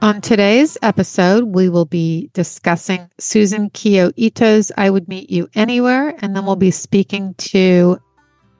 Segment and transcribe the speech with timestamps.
[0.00, 6.14] On today's episode, we will be discussing Susan Kiyo Ito's I Would Meet You Anywhere,
[6.18, 7.98] and then we'll be speaking to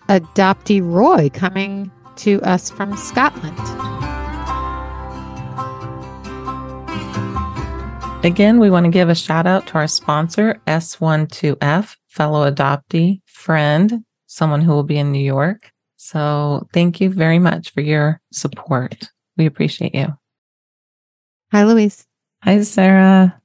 [0.09, 3.56] adoptee Roy coming to us from Scotland.
[8.25, 14.05] Again, we want to give a shout out to our sponsor, S12F, fellow adoptee, friend,
[14.27, 15.70] someone who will be in New York.
[15.98, 19.09] So thank you very much for your support.
[19.36, 20.09] We appreciate you.
[21.50, 22.06] Hi, Louise.
[22.42, 23.41] Hi, Sarah.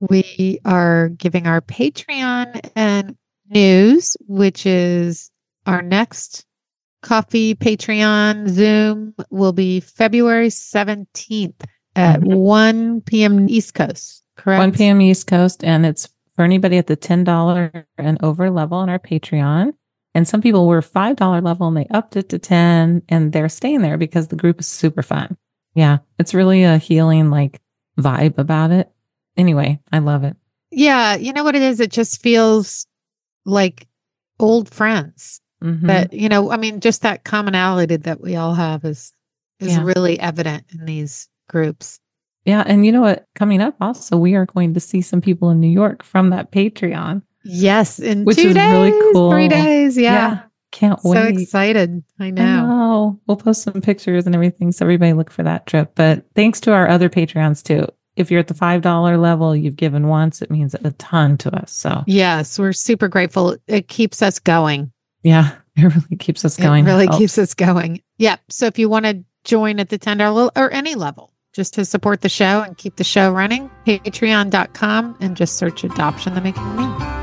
[0.00, 3.14] We are giving our Patreon and
[3.50, 5.30] news, which is
[5.66, 6.46] our next
[7.02, 11.54] coffee Patreon Zoom will be February 17th
[11.94, 12.32] at mm-hmm.
[12.32, 13.48] 1 p.m.
[13.50, 14.58] East Coast, correct?
[14.58, 15.02] 1 p.m.
[15.02, 15.62] East Coast.
[15.62, 19.74] And it's for anybody at the $10 and over level on our Patreon.
[20.14, 23.82] And some people were $5 level and they upped it to 10 and they're staying
[23.82, 25.36] there because the group is super fun.
[25.74, 25.98] Yeah.
[26.18, 27.60] It's really a healing like
[27.98, 28.90] vibe about it.
[29.36, 30.36] Anyway, I love it.
[30.70, 31.16] Yeah.
[31.16, 31.80] You know what it is?
[31.80, 32.86] It just feels
[33.44, 33.86] like
[34.38, 35.86] old friends mm-hmm.
[35.86, 39.12] that, you know, I mean, just that commonality that we all have is,
[39.60, 39.82] is yeah.
[39.82, 42.00] really evident in these groups.
[42.44, 42.62] Yeah.
[42.66, 43.26] And you know what?
[43.34, 46.50] Coming up also, we are going to see some people in New York from that
[46.52, 47.22] Patreon.
[47.44, 47.98] Yes.
[47.98, 49.30] In which is days, really cool.
[49.30, 49.96] Three days.
[49.96, 50.12] Yeah.
[50.12, 50.42] yeah.
[50.72, 51.36] Can't wait.
[51.36, 52.02] So excited.
[52.18, 52.42] I know.
[52.42, 53.20] I know.
[53.26, 54.72] We'll post some pictures and everything.
[54.72, 55.92] So everybody look for that trip.
[55.94, 57.86] But thanks to our other Patreons too.
[58.16, 61.72] If you're at the $5 level, you've given once, it means a ton to us.
[61.72, 63.56] So, yes, we're super grateful.
[63.66, 64.92] It keeps us going.
[65.22, 66.84] Yeah, it really keeps us going.
[66.84, 68.02] It really keeps us going.
[68.18, 68.36] Yeah.
[68.50, 72.20] So, if you want to join at the $10 or any level, just to support
[72.20, 77.21] the show and keep the show running, patreon.com and just search Adoption the Making Me.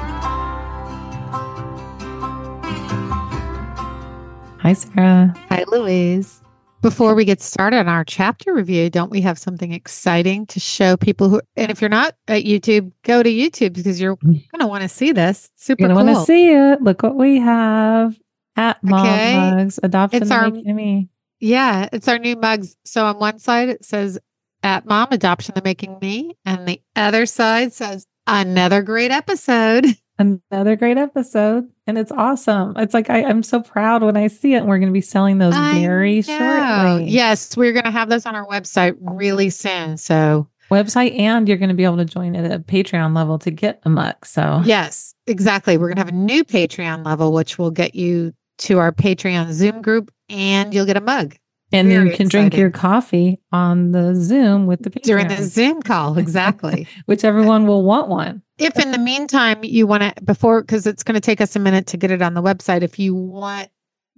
[4.60, 5.34] Hi, Sarah.
[5.50, 6.42] Hi, Louise.
[6.82, 10.98] Before we get started on our chapter review, don't we have something exciting to show
[10.98, 14.34] people who, and if you're not at YouTube, go to YouTube because you're mm.
[14.52, 15.50] going to want to see this.
[15.56, 16.06] Super you're cool.
[16.06, 16.82] want to see it.
[16.82, 18.20] Look what we have
[18.58, 19.36] at Mom okay.
[19.38, 21.10] Mugs, Adoption it's our, Me.
[21.40, 22.76] Yeah, it's our new mugs.
[22.84, 24.20] So on one side, it says
[24.62, 26.36] at Mom, Adoption the Making Me.
[26.46, 29.86] And the other side says another great episode.
[30.20, 34.54] another great episode and it's awesome it's like I, am so proud when i see
[34.54, 36.22] it and we're going to be selling those I very know.
[36.22, 41.48] shortly yes we're going to have those on our website really soon so website and
[41.48, 44.24] you're going to be able to join at a patreon level to get a mug
[44.24, 48.34] so yes exactly we're going to have a new patreon level which will get you
[48.60, 51.36] to our patreon zoom group and you'll get a mug
[51.72, 52.50] and Very you can exciting.
[52.50, 55.04] drink your coffee on the Zoom with the Patreon.
[55.04, 56.88] during the Zoom call, exactly.
[57.06, 58.42] Which everyone will want one.
[58.60, 61.60] If in the meantime you want to, before because it's going to take us a
[61.60, 62.82] minute to get it on the website.
[62.82, 63.70] If you want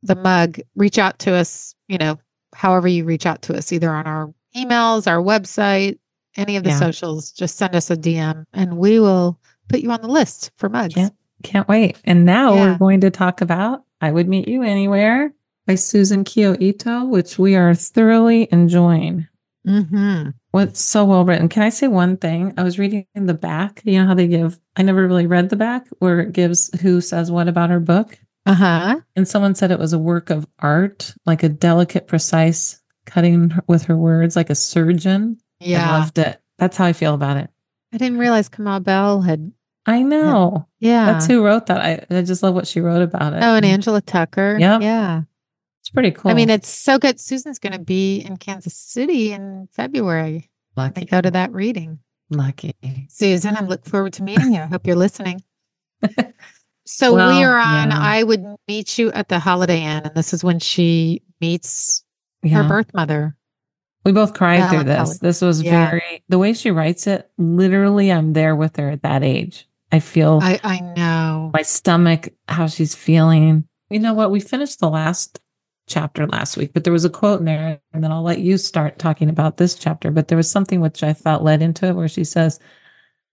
[0.02, 1.75] the mug, reach out to us.
[1.88, 2.19] You know,
[2.53, 6.00] however you reach out to us, either on our emails, our website,
[6.35, 6.80] any of the yeah.
[6.80, 7.31] socials.
[7.31, 10.96] Just send us a DM, and we will put you on the list for mugs.
[10.96, 11.13] Can't,
[11.44, 11.97] can't wait.
[12.03, 12.72] And now yeah.
[12.72, 15.34] we're going to talk about "I Would Meet You Anywhere."
[15.68, 19.28] by Susan Kiyo Ito, which we are thoroughly enjoying.
[19.67, 20.29] Mm-hmm.
[20.51, 21.49] What's so well written.
[21.49, 22.53] Can I say one thing?
[22.57, 23.81] I was reading in the back.
[23.85, 27.01] You know how they give, I never really read the back where it gives who
[27.01, 28.17] says what about her book.
[28.45, 29.00] Uh huh.
[29.16, 33.83] And someone said it was a work of art, like a delicate, precise cutting with
[33.85, 35.38] her words, like a surgeon.
[35.59, 35.89] Yeah.
[35.89, 36.41] I loved it.
[36.57, 37.50] That's how I feel about it.
[37.94, 39.51] I didn't realize Kamal Bell had.
[39.86, 40.68] I know.
[40.80, 41.06] Yeah.
[41.06, 41.81] That's who wrote that.
[41.81, 43.44] I, I just love what she wrote about it.
[43.44, 44.57] Oh, and Angela Tucker.
[44.59, 44.80] Yeah.
[44.80, 45.21] Yeah.
[45.81, 46.31] It's pretty cool.
[46.31, 47.19] I mean, it's so good.
[47.19, 50.50] Susan's going to be in Kansas City in February.
[50.78, 51.01] Lucky.
[51.01, 52.00] I go to that reading.
[52.30, 52.75] Lucky.
[53.10, 54.62] Susan, I look forward to meeting you.
[54.62, 55.44] I hope you're listening.
[56.86, 58.00] so well, we are on yeah.
[58.00, 62.04] I would meet you at the Holiday Inn, and this is when she meets
[62.44, 62.62] yeah.
[62.62, 63.36] her birth mother.
[64.06, 65.19] We both cried through this.
[65.19, 65.89] This was yeah.
[65.89, 67.30] very the way she writes it.
[67.38, 69.68] Literally, I'm there with her at that age.
[69.92, 73.68] I feel I, I know my stomach, how she's feeling.
[73.89, 74.31] You know what?
[74.31, 75.39] We finished the last
[75.91, 78.57] chapter last week, but there was a quote in there, and then I'll let you
[78.57, 80.09] start talking about this chapter.
[80.11, 82.59] But there was something which I thought led into it where she says,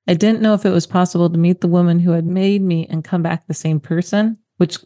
[0.06, 2.86] I didn't know if it was possible to meet the woman who had made me
[2.90, 4.78] and come back the same person, which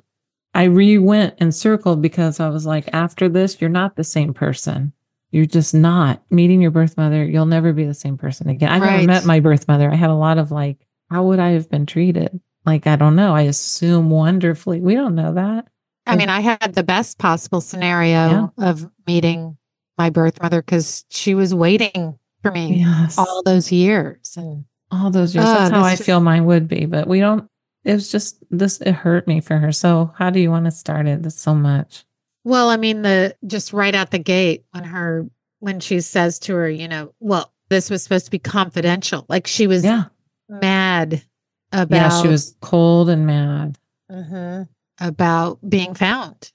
[0.54, 4.34] I re went and circled because I was like, after this, you're not the same
[4.34, 4.92] person.
[5.32, 7.24] you're just not meeting your birth mother.
[7.24, 8.70] You'll never be the same person again.
[8.70, 9.90] I never met my birth mother.
[9.90, 12.38] I had a lot of like, how would I have been treated?
[12.66, 13.34] Like, I don't know.
[13.34, 14.80] I assume wonderfully.
[14.80, 15.69] We don't know that.
[16.06, 19.56] I mean, I had the best possible scenario of meeting
[19.99, 23.16] my birth mother because she was waiting for me Yes.
[23.19, 24.34] All, those years.
[24.37, 25.46] And all those years.
[25.46, 26.87] Ah, That's how I feel mine would be.
[26.87, 27.49] But we don't,
[27.84, 29.70] it was just this, it hurt me for her.
[29.70, 31.22] So how do you want to start it?
[31.22, 32.05] That's so much.
[32.44, 35.26] well, I mean, the just right out the gate when her
[35.60, 39.25] when she says to her, you know, well, this was supposed to be confidential.
[39.28, 40.05] Like she was Yeah.
[40.48, 41.22] mad
[41.70, 42.22] about Yeah.
[42.22, 43.78] She was cold and mad.
[44.10, 44.66] Mhm.
[45.00, 46.53] About being found.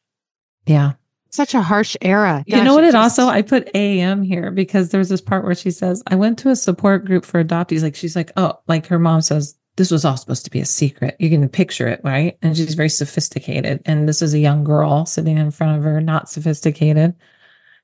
[0.66, 0.94] Yeah.
[1.30, 2.44] Such a harsh era.
[2.48, 2.84] You know what?
[2.84, 6.16] It just- also I put AM here because there's this part where she says, "I
[6.16, 9.56] went to a support group for adoptees." Like she's like, "Oh, like her mom says
[9.76, 12.38] this was all supposed to be a secret." You can picture it, right?
[12.42, 16.00] And she's very sophisticated, and this is a young girl sitting in front of her,
[16.02, 17.14] not sophisticated.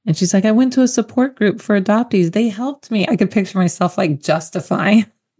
[0.06, 2.32] And she's like, "I went to a support group for adoptees.
[2.32, 5.06] They helped me." I could picture myself like justifying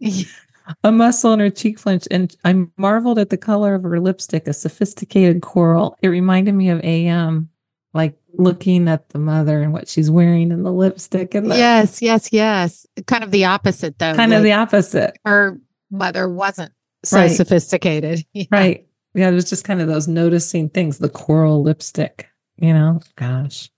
[0.82, 4.46] a muscle in her cheek flinch, and I marveled at the color of her lipstick,
[4.48, 5.96] a sophisticated coral.
[6.02, 7.48] It reminded me of AM,
[7.92, 12.00] like looking at the mother and what she's wearing and the lipstick, and the, yes,
[12.02, 12.86] yes, yes.
[13.06, 14.14] Kind of the opposite though.
[14.14, 15.58] kind of the opposite, her
[15.90, 16.72] mother wasn't
[17.04, 17.30] so Right.
[17.30, 18.24] sophisticated.
[18.32, 18.44] Yeah.
[18.50, 18.86] right?
[19.14, 22.26] Yeah, it was just kind of those noticing things, the coral lipstick,
[22.56, 23.00] you know.
[23.16, 23.70] Gosh,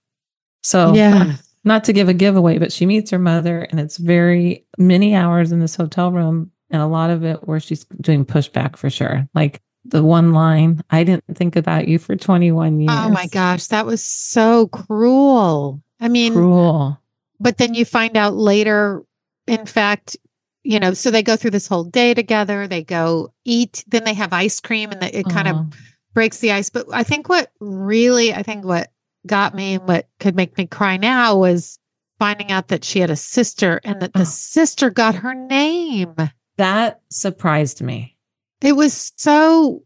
[0.63, 1.35] so Yeah.
[1.63, 5.51] not to give a giveaway, but she meets her mother, and it's very many hours
[5.51, 9.27] in this hotel room, and a lot of it where she's doing pushback for sure.
[9.33, 13.67] Like the one line, "I didn't think about you for 21 years." Oh my gosh,
[13.67, 15.81] that was so cruel.
[15.99, 16.99] I mean, cruel.
[17.39, 19.03] but then you find out later,
[19.47, 20.17] in fact,
[20.63, 22.67] you know, so they go through this whole day together.
[22.67, 25.69] They go eat, then they have ice cream, and the, it kind of Oh,
[26.13, 26.69] breaks the ice.
[26.69, 28.91] But I think what really, I think what
[29.25, 31.79] got me and what could make me cry now was
[32.19, 34.25] finding out that she had a sister and that the Oh.
[34.25, 36.15] sister got her name.
[36.57, 38.15] That surprised me.
[38.61, 39.83] It was so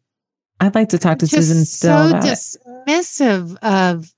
[0.59, 2.15] I'd like to talk to Susan still so
[2.87, 4.13] dismissive of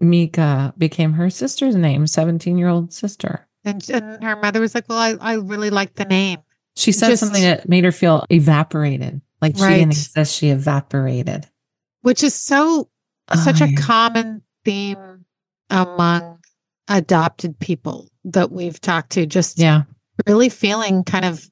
[0.00, 3.46] Mika became her sister's name, 17 year old sister.
[3.64, 6.38] and, and her mother was like, Well, I, I really like the name.
[6.76, 9.20] She said Just- something that made her feel evaporated.
[9.40, 9.76] Like she Right.
[9.78, 11.46] didn't exist, she evaporated.
[12.02, 12.88] Which is so
[13.34, 13.80] such Oh, a yeah.
[13.80, 15.24] common theme
[15.70, 16.38] among
[16.88, 19.82] adopted people that we've talked to, just Yeah.
[20.26, 21.48] really feeling kind of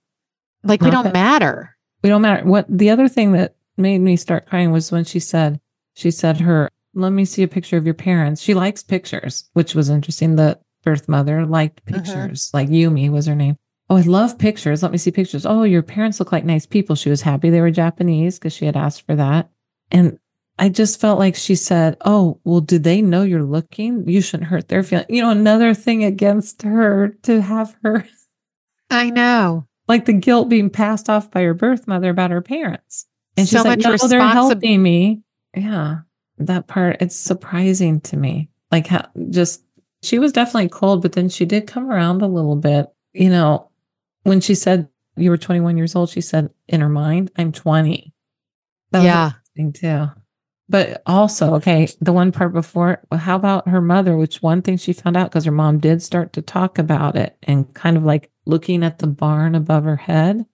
[0.64, 1.12] like we don't Nothing.
[1.12, 1.76] matter.
[2.02, 2.44] We don't matter.
[2.44, 5.60] What the other thing that made me start crying was when she said,
[5.94, 8.42] she said her, let me see a picture of your parents.
[8.42, 10.36] She likes pictures, which was interesting.
[10.36, 11.94] The birth mother liked Mhm.
[11.96, 12.50] pictures.
[12.52, 13.56] Like Yumi was her name.
[13.88, 14.82] Oh, I love pictures.
[14.82, 15.44] Let me see pictures.
[15.46, 16.96] Oh, your parents look like nice people.
[16.96, 19.50] She was happy they were Japanese because she had asked for that.
[19.90, 20.18] And
[20.58, 24.08] I just felt like she said, Oh, well, did they know you're looking?
[24.08, 25.06] You shouldn't hurt their feelings.
[25.08, 28.06] You know, another thing against her to have her
[28.90, 29.66] I know.
[29.92, 33.06] Like the guilt being passed off by her birth mother about her parents.
[33.36, 35.20] And she's So like, much no, they're helping me.
[35.54, 35.98] Yeah.
[36.38, 38.48] That part, it's surprising to me.
[38.70, 39.62] Like how just,
[40.02, 42.86] she was definitely cold, but then she did come around a little bit.
[43.12, 43.70] You know,
[44.22, 48.14] when she said you were 21 years old, she said in her mind, I'm 20.
[48.92, 49.32] That was yeah.
[49.54, 50.10] interesting too.
[50.70, 54.16] But also, okay, the one part before, well, how about her mother?
[54.16, 57.36] Which one thing she found out because her mom did start to talk about it
[57.42, 60.44] and kind of like looking at the barn above her head.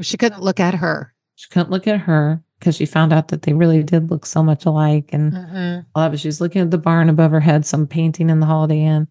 [0.00, 1.14] She couldn't look at her.
[1.36, 4.42] She couldn't look at her because she found out that they really did look so
[4.42, 5.10] much alike.
[5.12, 5.86] And Mhm.
[5.94, 8.40] all that, but she was looking at the barn above her head, some painting in
[8.40, 9.08] the Holiday Inn.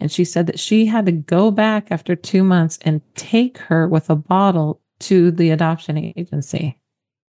[0.00, 3.88] And she said that she had to go back after two months and take her
[3.88, 6.78] with a bottle to the adoption agency.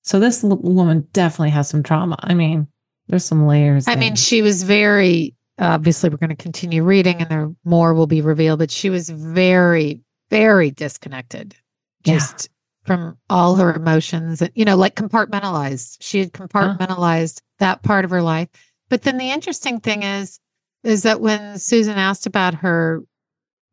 [0.03, 2.17] So this l- woman definitely has some trauma.
[2.19, 2.67] I mean,
[3.07, 3.87] there's some layers.
[3.87, 3.99] I there.
[4.01, 8.19] mean, she was very obviously we're going to continue reading and there more will be
[8.21, 11.55] revealed, but she was very, very disconnected
[12.03, 12.15] Yeah.
[12.19, 12.49] just
[12.83, 15.97] from all her emotions and, you know, like compartmentalized.
[16.01, 18.49] She had compartmentalized that part of her life.
[18.89, 20.39] But then the interesting thing is,
[20.83, 23.01] is that when Susan asked about her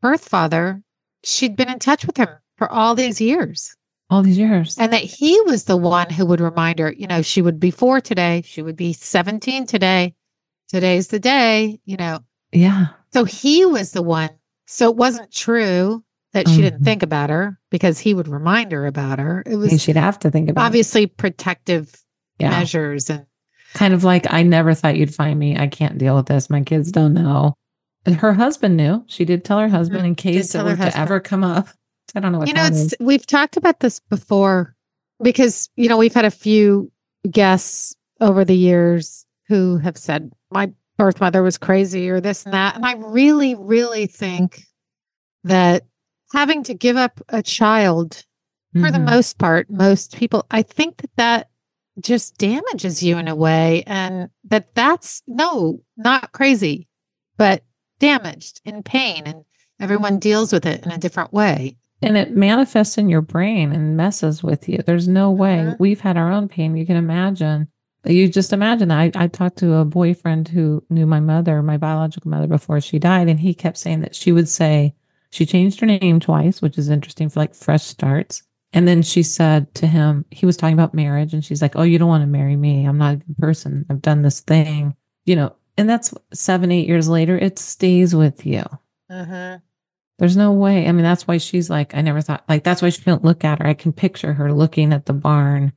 [0.00, 0.82] birth father,
[1.24, 3.76] she'd been in touch with him for all these years
[4.08, 4.76] all these years.
[4.78, 7.70] and that he was the one who would remind her, you know, she would be
[7.70, 10.14] four today, she would be 17 today.
[10.68, 12.20] Today's the day, you know.
[12.52, 12.88] yeah.
[13.12, 14.30] So he was the one.
[14.66, 16.84] So it wasn't true that she didn't Mhm.
[16.84, 19.42] think about her because he would remind her about her.
[19.46, 20.66] It was she'd have to think about it.
[20.66, 21.94] obviously protective
[22.38, 22.50] Yeah.
[22.50, 23.26] measures and
[23.74, 25.56] Kind of like, I never thought you'd find me.
[25.56, 26.50] I can't deal with this.
[26.50, 27.54] My kids don't know.
[28.04, 29.02] And her husband knew.
[29.06, 30.66] She did tell her husband in case it Mm-hmm.
[30.82, 31.68] were to ever come up.
[32.14, 32.94] I don't know what you know it's is.
[33.00, 34.74] we've talked about this before
[35.22, 36.92] because you know we've had a few
[37.30, 42.52] guests over the years who have said my birth mother was crazy or this and
[42.52, 42.76] that.
[42.76, 44.64] And I really, really think
[45.44, 45.84] that
[46.32, 48.24] having to give up a child
[48.80, 49.04] for the Mhm.
[49.10, 51.48] most part, most people, I think that that
[52.00, 53.82] just damages you in a way.
[53.86, 56.88] And that that's no, not crazy,
[57.36, 57.62] but
[57.98, 59.24] damaged in pain.
[59.26, 59.44] And
[59.78, 61.76] everyone deals with it in a different way.
[62.00, 64.78] And it manifests in your brain and messes with you.
[64.78, 65.58] There's no way.
[65.58, 65.76] Mhm.
[65.78, 66.74] We've had our own pain.
[66.76, 67.68] You can imagine.
[68.06, 68.90] You just imagine.
[68.90, 72.98] I, I talked to a boyfriend who knew my mother, my biological mother, before she
[72.98, 73.28] died.
[73.28, 74.94] And he kept saying that she would say,
[75.32, 78.42] she changed her name twice, which is interesting for like fresh starts.
[78.74, 81.32] And then she said to him, he was talking about marriage.
[81.32, 82.84] And she's like, Oh, you don't want to marry me.
[82.84, 83.86] I'm not a good person.
[83.90, 85.56] I've done this thing, you know.
[85.78, 88.62] And that's seven, eight years later, it stays with you.
[89.10, 89.56] Mm-hmm.
[90.18, 90.86] There's no way.
[90.86, 93.42] I mean, that's why she's like, I never thought, like, that's why she couldn't look
[93.42, 93.66] at her.
[93.66, 95.72] I can picture her looking at the barn.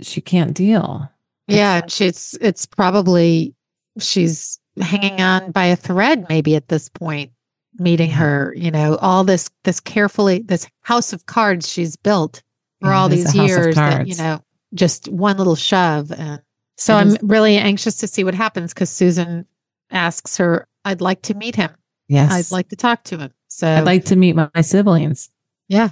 [0.00, 1.10] She can't deal.
[1.48, 3.56] Yeah, and she's it's probably
[3.98, 7.32] she's hanging on by a thread maybe at this point
[7.78, 12.42] meeting her, you know, all this this carefully this house of cards she's built
[12.80, 14.40] for Yeah, all these a house of years that, you know,
[14.74, 16.40] just one little shove and
[16.76, 19.46] so I'm really anxious to see what happens cuz Susan
[19.90, 21.70] asks her I'd like to meet him.
[22.08, 22.32] Yes.
[22.32, 23.30] I'd like to talk to him.
[23.48, 25.28] So I'd like to meet my, my siblings.
[25.68, 25.90] yeah.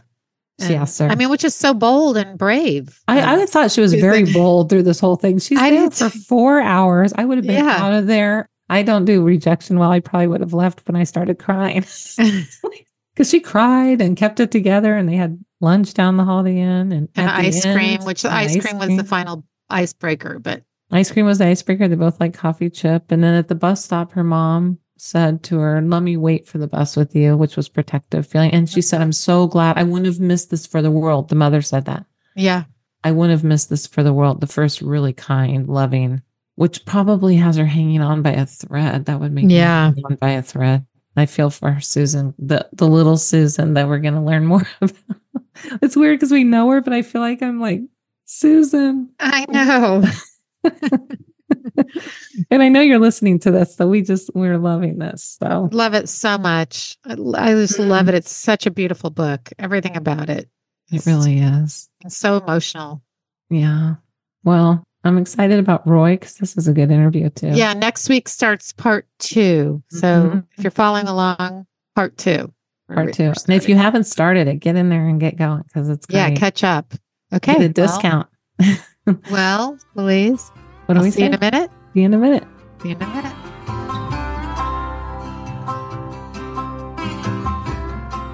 [0.61, 1.07] She And- asked her.
[1.09, 3.01] I mean, which is so bold and brave.
[3.07, 5.39] I, I thought she was very bold through this whole thing.
[5.39, 7.13] She's I there did for four hours.
[7.15, 7.77] I would have been Yeah.
[7.79, 8.49] out of there.
[8.69, 9.91] I don't do rejection well.
[9.91, 11.81] I probably would have left when I started crying
[13.15, 14.95] because she cried and kept it together.
[14.97, 18.29] And they had lunch down the hall, the inn, and, and ice cream, which the
[18.29, 21.87] an ice cream was the final icebreaker, but Ice cream was the icebreaker.
[21.87, 23.13] They both like coffee chip.
[23.13, 26.59] And then at the bus stop, her mom said to her, Let me wait for
[26.59, 28.53] the bus with you, which was protective feeling.
[28.53, 31.29] And she said, I'm so glad I wouldn't have missed this for the world.
[31.29, 32.07] The mother said that.
[32.35, 32.65] yeah.
[33.05, 34.41] I wouldn't have missed this for the world.
[34.41, 36.21] The first really kind, loving,
[36.59, 39.05] which probably has her hanging on by a thread.
[39.05, 39.93] That would make Yeah.
[40.05, 40.85] on by a thread.
[41.17, 44.97] I feel for Susan, the the little Susan that we're going to learn more about.
[45.83, 47.83] it's weird because we know her, but I feel like I'm like
[48.25, 49.11] Susan.
[49.21, 50.05] I know.
[52.51, 55.37] and I know you're listening to this, so we just we're loving this.
[55.41, 56.97] So love it so much.
[57.05, 58.15] I, I just love it.
[58.17, 59.49] It's such a beautiful book.
[59.61, 60.49] Everything about it.
[60.91, 61.89] it really is.
[62.05, 63.03] It's so emotional.
[63.49, 63.95] Yeah.
[64.45, 67.49] Well, I'm excited about Roy because this is a good interview too.
[67.49, 67.73] Yeah.
[67.73, 69.83] Next week starts part two.
[69.89, 70.45] So Mhm.
[70.57, 72.53] if you're following along, part two.
[72.93, 73.25] Part two.
[73.47, 76.31] And if you haven't started it, get in there and get going because it's yeah,
[76.31, 76.95] catch up.
[77.33, 77.53] Okay.
[77.55, 78.29] Get a well- discount.
[79.31, 80.51] Well, Louise,
[80.87, 81.27] What do I'll we see say?
[81.27, 81.71] in a minute.
[81.95, 82.45] See you in a minute.
[82.83, 83.35] See you in a minute.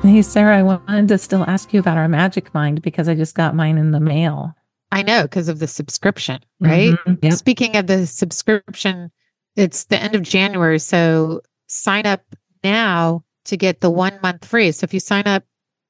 [0.03, 3.35] Hey, Sarah, I wanted to still ask you about our Magic Mind because I just
[3.35, 4.55] got mine in the mail.
[4.95, 6.95] I know because of the subscription, right?
[7.07, 7.19] Mhm.
[7.23, 7.33] Yep.
[7.35, 9.11] Speaking of the subscription,
[9.57, 10.79] it's the end of January.
[10.79, 12.23] So sign up
[12.63, 14.73] now to get the one month free.
[14.73, 15.45] So if you sign up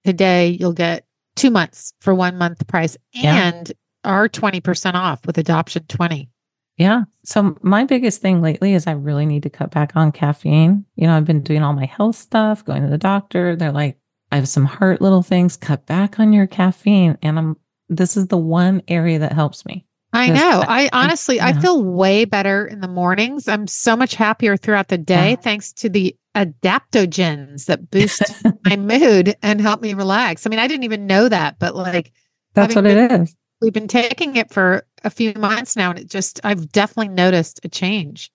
[0.04, 1.04] today, you'll get
[1.36, 3.48] two months for one month price Yeah.
[3.48, 3.72] and
[4.04, 6.30] our 20% off with Adoption 20.
[6.76, 7.04] Yeah.
[7.24, 10.84] So my biggest thing lately is I really need to cut back on caffeine.
[10.96, 13.54] You know, I've been doing all my health stuff, going to the doctor.
[13.54, 13.96] They're like,
[14.32, 15.56] I have some heart little things.
[15.56, 17.16] Cut back on your caffeine.
[17.22, 17.56] And I'm
[17.88, 19.86] this is the one area that helps me.
[20.12, 20.62] I know.
[20.66, 21.60] I- I honestly, I yeah.
[21.60, 23.48] feel way better in the mornings.
[23.48, 25.36] I'm so much happier throughout the day Yeah.
[25.36, 28.22] thanks to the adaptogens that boost
[28.64, 30.46] my mood and help me relax.
[30.46, 32.12] I mean, I didn't even know that, but like
[32.54, 33.34] That's what it is.
[33.60, 37.60] we've been taking it for a few months now and it just I've definitely noticed
[37.64, 38.30] a change.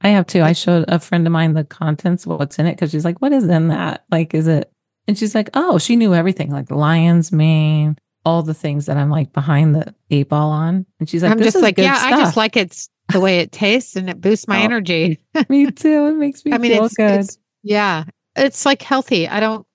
[0.00, 0.42] I have too.
[0.42, 3.32] I showed a friend of mine the contents, what's in it, because she's like, "What
[3.32, 4.04] is in that?
[4.10, 4.70] Like, is it?"
[5.08, 9.10] And she's like, "Oh, she knew everything, like lion's mane, all the things that I'm
[9.10, 11.96] like behind the eight ball on." And she's like, I'm "This just is like, yeah,
[11.98, 14.64] I just like it's the way it tastes and it boosts my Oh.
[14.64, 15.20] energy.
[15.48, 16.06] me too.
[16.06, 17.20] It makes me I mean, feel it's, good.
[17.20, 18.04] it's yeah,
[18.36, 19.28] it's like healthy.
[19.28, 19.66] I don't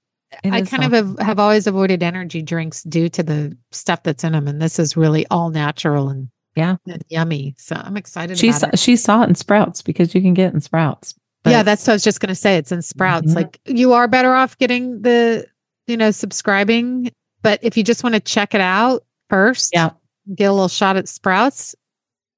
[0.43, 1.17] It I kind of healthy.
[1.19, 4.79] have, have always avoided energy drinks due to the stuff that's in them, and this
[4.79, 6.77] is really all natural and Yeah.
[6.87, 7.55] and yummy.
[7.57, 8.79] So I'm excited She about saw, it.
[8.79, 11.13] she saw it in Sprouts because you can get it in Sprouts.
[11.45, 12.57] yeah, that's what I was just gonna say.
[12.57, 13.31] It's in Sprouts.
[13.31, 13.35] Mhm.
[13.35, 15.45] Like you are better off getting the
[15.87, 19.91] you know subscribing, but if you just want to check it out first, yeah.
[20.35, 21.75] get a little shot at Sprouts.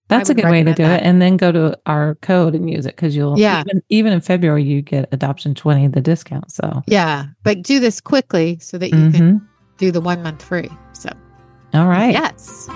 [0.08, 1.02] That's a good way to do that.
[1.04, 1.06] it.
[1.06, 3.64] And then go to our code and use it because you'll Yeah.
[3.66, 6.52] even, even in February you get adoption 20 the discount.
[6.52, 9.42] So Yeah, but do this quickly so that you can Mhm.
[9.78, 10.70] do the one month free.
[10.92, 11.10] So
[11.74, 12.12] all right.
[12.12, 12.68] yes,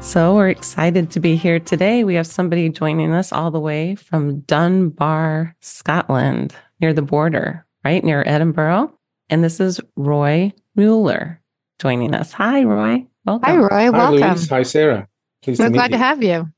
[0.00, 2.02] So we're excited to be here today.
[2.02, 8.02] We have somebody joining us all the way from Dunbar, Scotland, near the border, right
[8.04, 8.92] near Edinburgh.
[9.30, 11.40] And this is Roy Mueller
[11.80, 12.32] joining us.
[12.32, 13.06] Hi, Roy.
[13.24, 13.48] Welcome.
[13.50, 14.20] hi Roy, Hi, welcome.
[14.20, 14.48] Louise.
[14.48, 15.06] Hi, Sarah.
[15.42, 15.96] Pleased We're to meet glad you.
[15.96, 16.48] to have you.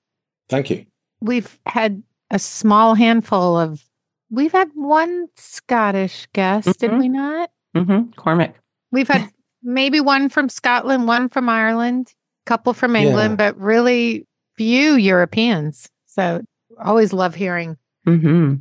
[0.48, 0.86] Thank you.
[1.20, 3.84] We've had a small handful of,
[4.30, 6.98] we've had one Scottish guest, did Mhm.
[6.98, 7.50] we not?
[7.76, 8.12] Mm-hmm.
[8.12, 8.54] Cormac.
[8.92, 9.28] We've had
[9.62, 12.14] maybe one from Scotland, one from Ireland,
[12.46, 15.88] a couple from England, but really few Europeans.
[16.06, 16.42] So
[16.82, 17.76] always love hearing.
[18.06, 18.54] Mm-hmm.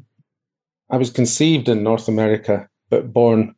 [0.90, 3.56] I was conceived in North America, but born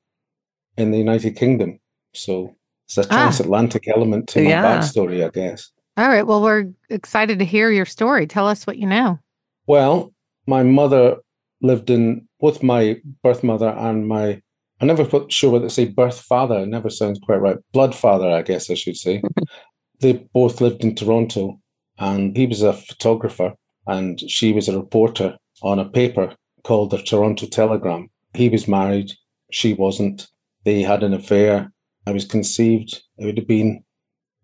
[0.78, 1.80] in the United Kingdom.
[2.14, 3.16] So it's a Ah.
[3.16, 4.64] transatlantic element to my Yeah.
[4.64, 5.72] backstory, I guess.
[5.98, 6.26] All right.
[6.26, 8.28] Well, we're excited to hear your story.
[8.28, 9.20] Tell us what you know.
[9.68, 10.14] Well,
[10.48, 11.18] my mother
[11.62, 14.42] lived in both my birth mother and my
[14.80, 16.62] I'm never put sure whether to say birth father.
[16.62, 17.58] It never sounds quite right.
[17.72, 19.22] Blood father, I guess I should say.
[20.00, 21.60] they both lived in Toronto,
[22.00, 23.54] and he was a photographer,
[23.86, 28.10] and she was a reporter on a paper called the Toronto Telegram.
[28.34, 29.12] He was married,
[29.52, 30.28] she wasn't.
[30.64, 31.72] They had an affair.
[32.08, 33.02] I was conceived.
[33.18, 33.84] It would have been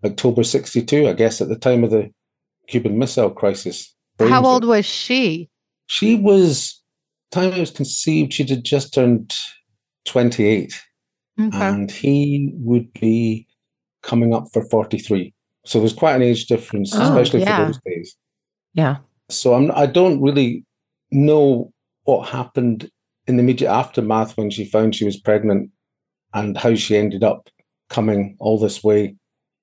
[0.04, 2.12] October '62, I guess, at the time of the
[2.68, 3.94] Cuban Missile Crisis.
[4.20, 5.50] How old was she?
[5.88, 6.82] She was
[7.32, 8.34] time I was conceived.
[8.34, 9.36] She had just turned
[10.06, 10.74] twenty-eight,
[11.40, 11.58] Okay.
[11.58, 13.48] and he would be
[14.02, 15.34] coming up for forty-three.
[15.66, 17.58] So there's quite an age difference, Oh, especially yeah.
[17.58, 18.18] for those days.
[18.74, 18.98] Yeah.
[19.30, 20.66] So I'm I don't really
[21.12, 21.72] know
[22.08, 22.90] what happened
[23.28, 25.70] in the immediate aftermath when she found she was pregnant
[26.34, 27.50] and how she ended up
[27.90, 29.14] coming all this way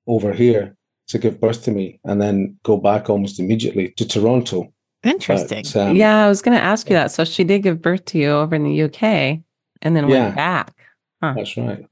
[0.07, 0.77] over here
[1.09, 4.71] to give birth to me and then go back almost immediately to Toronto.
[5.03, 5.63] Interesting.
[5.63, 7.11] But, um, yeah, I was going to ask you that.
[7.11, 9.41] So she did give birth to you over in the UK
[9.81, 10.25] and then Yeah.
[10.25, 10.75] went back.
[11.23, 11.87] That's right.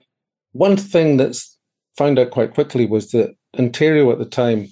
[0.53, 1.57] One thing that's
[1.97, 4.69] found out quite quickly was that Ontario at the time,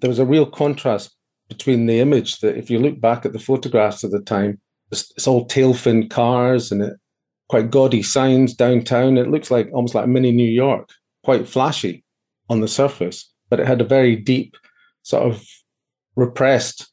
[0.00, 1.14] there was a real contrast
[1.48, 4.60] between the image that if you look back at the photographs of the time,
[4.90, 6.94] it's, it's all tail fin cars and it,
[7.48, 9.16] quite gaudy signs downtown.
[9.18, 10.90] It looks like almost like mini New York,
[11.24, 12.04] quite flashy
[12.50, 14.56] on the surface, but it had a very deep,
[15.02, 15.42] sort of
[16.16, 16.90] repressed,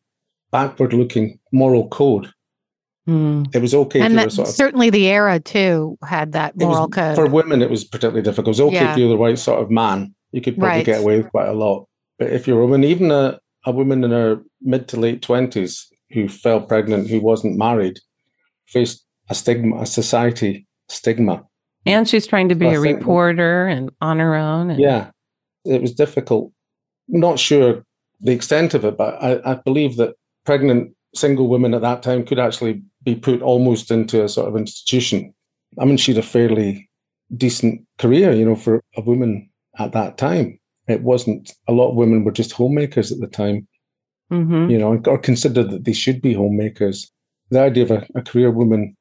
[0.51, 2.31] backward looking moral code.
[3.05, 3.43] Hmm.
[3.53, 6.31] It was okay if and you were that, sort of certainly the era too had
[6.31, 7.15] that it was- moral code.
[7.15, 8.47] For women, it was particularly difficult.
[8.47, 8.91] It was okay Yeah.
[8.93, 10.85] if you were the right sort of man, you could probably Right.
[10.85, 11.87] get away with quite a lot.
[12.17, 15.85] But if you're a woman, even a, a woman in her mid to late 20s
[16.11, 17.99] who fell pregnant, who wasn't married,
[18.67, 21.43] faced a stigma, a society stigma.
[21.85, 24.69] And she's trying to be I a think- reporter and on her own.
[24.71, 25.11] And, Yeah,
[25.65, 26.51] it was difficult.
[27.07, 27.83] Not sure
[28.21, 30.15] the extent of it, but I, I believe that
[30.45, 34.55] pregnant single women at that time could actually be put almost into a sort of
[34.57, 35.33] institution.
[35.79, 36.89] I mean, she had a fairly
[37.35, 40.59] decent career, you know, for a woman at that time.
[40.87, 43.67] It wasn't a lot of women were just homemakers at the time,
[44.31, 44.71] Mhm.
[44.71, 47.11] you know, or consider that they should be homemakers.
[47.51, 48.95] The idea of a, a career woman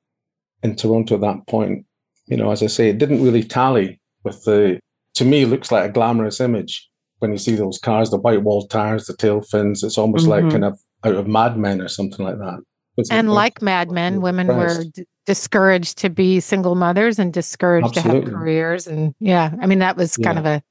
[0.63, 1.87] in Toronto at that point,
[2.27, 4.79] you know, as I say, it didn't really tally with the,
[5.15, 6.89] to me, looks like a glamorous image
[7.21, 9.83] when you see those cars, the white wall tires, the tail fins.
[9.83, 10.51] It's almost like Mhm.
[10.51, 12.61] kind of out of Mad Men or something like that.
[12.97, 17.33] It's and like- like Mad Men, women were d- discouraged to be single mothers and
[17.33, 18.87] discouraged to have careers.
[18.87, 20.41] And yeah, I mean, that was kind Yeah.
[20.41, 20.63] of a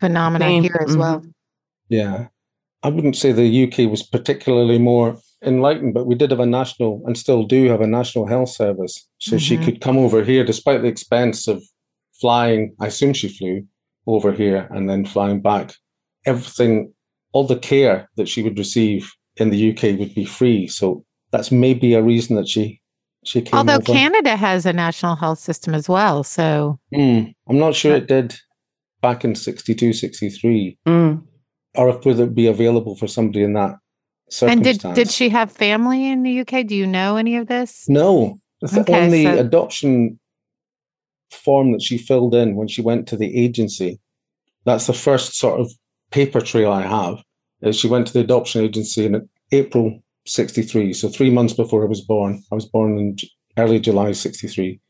[0.00, 0.62] phenomenon Same.
[0.62, 1.22] here as well.
[1.88, 2.28] Yeah.
[2.82, 7.02] I wouldn't say the UK was particularly more enlightened, but we did have a national
[7.06, 9.06] and still do have a national health service.
[9.18, 9.64] So she Mhm.
[9.64, 11.62] could come over here despite the expense of
[12.20, 12.74] flying.
[12.80, 13.64] I assume she flew
[14.06, 15.74] over here and then flying back.
[16.26, 16.92] Everything,
[17.32, 20.66] all the care that she would receive in the UK would be free.
[20.66, 22.80] So that's maybe a reason that she
[23.24, 23.92] she came Although over.
[23.92, 26.22] Canada has a national health system as well.
[26.24, 27.24] So Hmm.
[27.48, 28.34] I'm not sure it did
[29.02, 31.22] back in 62, 63, Mm.
[31.78, 33.76] Or if would it be available for somebody in that
[34.28, 34.84] circumstance?
[34.84, 36.66] and did did she have family in the UK?
[36.66, 37.88] Do you know any of this?
[37.88, 40.18] No, On the Okay, only so- adoption
[41.30, 44.00] form that she filled in when she went to the agency.
[44.64, 45.70] That's the first sort of
[46.10, 47.22] paper trail I have.
[47.62, 51.88] Is she went to the adoption agency in April '63, so three months before I
[51.88, 52.42] was born.
[52.52, 53.16] I was born in
[53.56, 54.80] early July '63,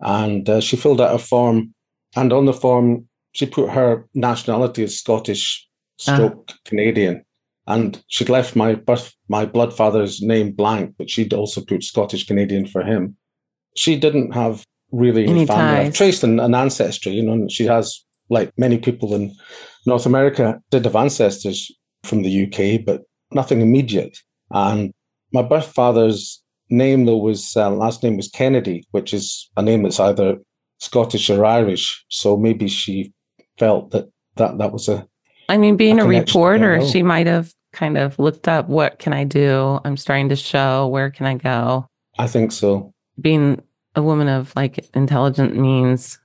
[0.00, 1.74] and uh, she filled out a form.
[2.16, 5.67] And on the form, she put her nationality as Scottish,
[5.98, 7.24] stroke Canadian,
[7.66, 12.26] and she'd left my birth, my blood father's name blank, but she'd also put Scottish
[12.26, 13.16] Canadian for him.
[13.76, 15.86] She didn't have really Any family.
[15.86, 19.34] I've traced an, an ancestry, you know, and she has, like many people in
[19.86, 21.70] North America, did have ancestors
[22.04, 24.16] from the UK, but nothing immediate.
[24.50, 24.92] And
[25.32, 29.82] my birth father's name, though, was uh, last name was Kennedy, which is a name
[29.82, 30.38] that's either
[30.78, 32.04] Scottish or Irish.
[32.08, 33.12] So maybe she
[33.58, 34.06] felt that
[34.36, 35.06] that, that was a
[35.48, 38.48] I mean, being A a, connection, I don't reporter, she might have kind of looked
[38.48, 39.80] up what can I do?
[39.84, 40.86] I'm starting to show.
[40.88, 41.86] Where can I go?
[42.18, 42.92] I think so.
[43.20, 43.62] Being
[43.94, 46.18] a woman of like intelligent means,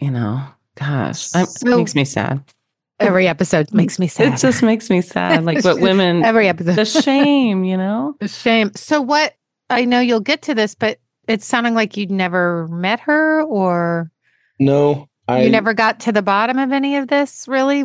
[0.00, 0.42] you know,
[0.76, 2.42] gosh, So- it makes me sad.
[3.00, 4.34] Every episode makes me sad.
[4.34, 5.44] It just makes me sad.
[5.44, 6.74] Like what women, Every episode.
[6.74, 8.16] the shame, you know?
[8.20, 8.72] The shame.
[8.74, 9.34] So what?
[9.70, 14.10] I know you'll get to this, but it's sounding like you'd never met her, or
[14.58, 17.46] No, I you never got to the bottom of any of this.
[17.46, 17.82] Really?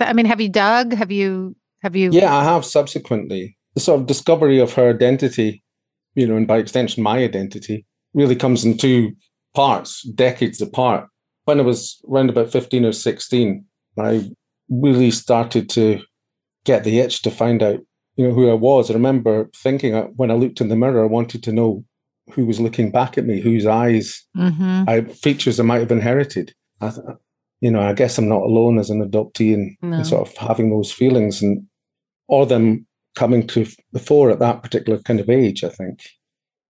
[0.00, 0.92] I mean, have you dug?
[0.94, 1.56] Have you?
[1.82, 2.10] Have you?
[2.12, 3.58] Yeah, I have subsequently.
[3.74, 5.62] The sort of discovery of her identity,
[6.14, 9.12] you know, and by extension, my identity, really comes in two
[9.54, 11.08] parts, decades apart.
[11.44, 13.64] When I was around about 15 or 16,
[13.98, 14.30] I
[14.70, 16.00] really started to
[16.64, 17.80] get the itch to find out,
[18.16, 18.90] you know, who I was.
[18.90, 21.84] I remember thinking uh, when I looked in the mirror, I wanted to know
[22.30, 24.84] who was looking back at me, whose eyes, Mm-hmm.
[24.88, 26.54] I, features I might have inherited.
[26.80, 27.06] I, th-
[27.60, 30.02] you know, I guess I'm not alone as an adoptee in, in No.
[30.02, 31.66] sort of having those feelings and
[32.28, 35.62] or them coming to the fore at that particular kind of age.
[35.64, 36.00] I think,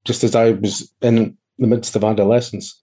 [0.04, 2.80] just as I was in the midst of adolescence.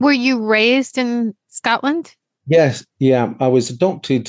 [0.00, 2.14] Were you raised in Scotland?
[2.46, 4.28] Yes, yeah, I was adopted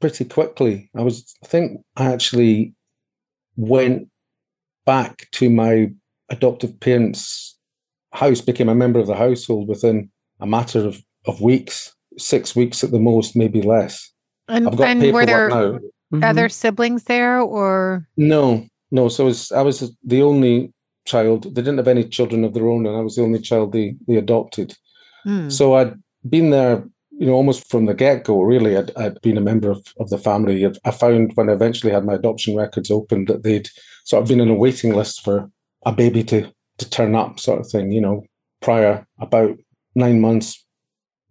[0.00, 0.90] pretty quickly.
[0.96, 2.74] I was, I think, I actually
[3.56, 4.08] went
[4.86, 5.90] back to my
[6.30, 7.56] adoptive parents'
[8.12, 12.84] house, became a member of the household within a matter of, of weeks, six weeks
[12.84, 14.10] at the most, maybe less.
[14.48, 15.78] And, I've got and were there now.
[16.12, 16.22] Mhm.
[16.22, 19.08] other siblings there, or No, no.
[19.08, 20.72] So I was, I was the only
[21.06, 21.44] child.
[21.44, 23.96] They didn't have any children of their own, and I was the only child they,
[24.06, 24.74] they adopted.
[25.24, 25.48] Hmm.
[25.48, 25.94] So I'd
[26.28, 26.84] been there,
[27.18, 28.76] you know, almost from the get go, really.
[28.76, 30.66] I'd, I'd been a member of, of the family.
[30.84, 33.68] I found when I eventually had my adoption records opened that they'd
[34.04, 35.50] sort of been on a waiting list for
[35.86, 38.24] a baby to, to turn up, sort of thing, you know,
[38.60, 39.56] prior about
[39.94, 40.63] nine months.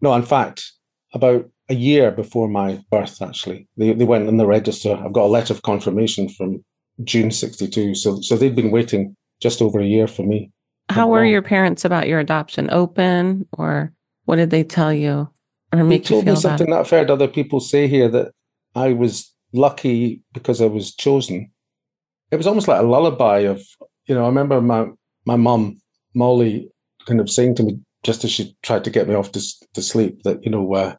[0.04, 0.74] No, in fact,
[1.14, 3.70] about a year before my birth, actually.
[3.78, 5.00] They, they went in the register.
[5.02, 6.62] I've got a letter of confirmation from
[7.06, 7.96] June 62.
[7.96, 10.52] So, so they'd been waiting just over a year for me.
[10.90, 12.70] How were your parents about your adoption?
[12.70, 13.94] Open or
[14.26, 15.30] what did they tell you
[15.72, 18.34] or make you feel me something that I've heard other people say here that
[18.76, 21.50] I was lucky because I was chosen.
[22.30, 23.64] It was almost like a lullaby of,
[24.06, 24.88] you know, I remember my
[25.26, 25.80] my mum,
[26.14, 26.70] Mollie,
[27.06, 29.42] kind of saying to me just as she tried to get me off to,
[29.74, 30.96] to sleep that, you know, uh,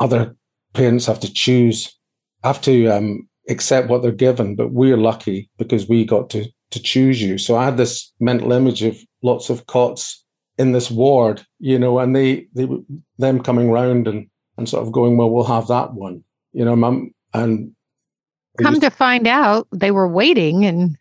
[0.00, 0.34] other
[0.74, 1.96] parents have to choose,
[2.44, 6.82] have to um, accept what they're given, but we're lucky because we got to to
[6.82, 7.38] choose you.
[7.38, 10.22] So I had this mental image of lots of cots
[10.58, 12.84] in this ward, you know, and they they were-
[13.16, 14.26] them coming round and
[14.58, 16.22] and sort of going, well, we'll have that one,
[16.52, 17.72] you know, mum, and
[18.62, 20.96] come used- to find out, they were waiting and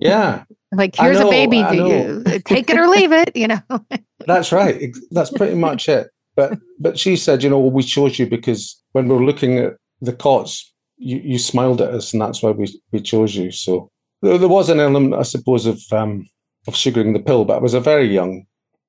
[0.00, 1.62] yeah, like, here's know, a baby.
[1.62, 3.34] I Do you take it or leave it?
[3.34, 3.60] You know.
[4.26, 4.94] That's right.
[5.10, 6.08] That's pretty much it.
[6.36, 9.58] But but she said, you know, well, we chose you because when we were looking
[9.58, 13.50] at the cots, you, you smiled at us, and that's why we, we chose you.
[13.50, 13.90] So
[14.22, 16.28] there, there was an element, I suppose, of um,
[16.66, 18.44] of sugaring the pill, but I was a very young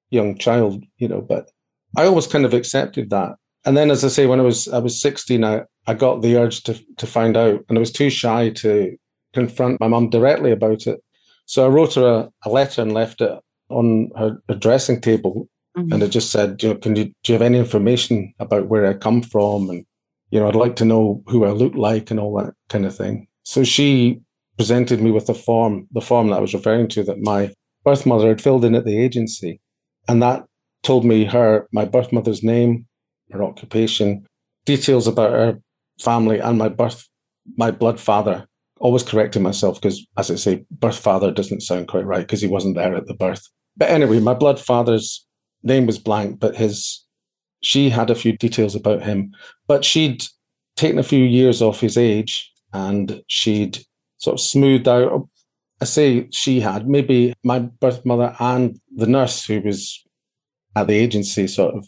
[0.09, 1.21] young child, you know.
[1.21, 1.49] But
[1.97, 3.35] I always kind of accepted that.
[3.65, 6.37] And then, as I say, when I was I was sixteen, I, I got the
[6.37, 8.95] urge to to find out, and I was too shy to
[9.33, 11.01] confront my mum directly about it.
[11.49, 13.31] So I wrote her a, a letter and left it
[13.69, 15.93] on her, her dressing table Mhm.
[15.93, 18.85] and it just said, you know, can you do you have any information about where
[18.87, 19.69] I come from?
[19.69, 19.85] And
[20.31, 22.95] you know, I'd like to know who I look like and all that kind of
[22.95, 23.27] thing.
[23.43, 24.19] So she
[24.57, 27.51] presented me with the form, the form that I was referring to that my
[27.83, 29.59] birth mother had filled in at the agency.
[30.07, 30.45] And that
[30.83, 32.85] told me her my birth mother's name,
[33.31, 34.25] her occupation,
[34.65, 35.59] details about her
[35.99, 37.07] family and my birth
[37.57, 38.47] my blood father.
[38.79, 42.47] Always correcting myself because as I say, birth father doesn't sound quite right because he
[42.47, 43.45] wasn't there at the birth.
[43.77, 45.25] But anyway, my blood father's
[45.63, 47.05] name was blank, but his
[47.61, 49.33] she had a few details about him.
[49.67, 50.23] But she'd
[50.75, 53.79] taken a few years off his age and she'd
[54.17, 55.27] sort of smoothed out.
[55.81, 60.03] I say she had, maybe my birth mother and the nurse who was
[60.75, 61.87] at the agency sort of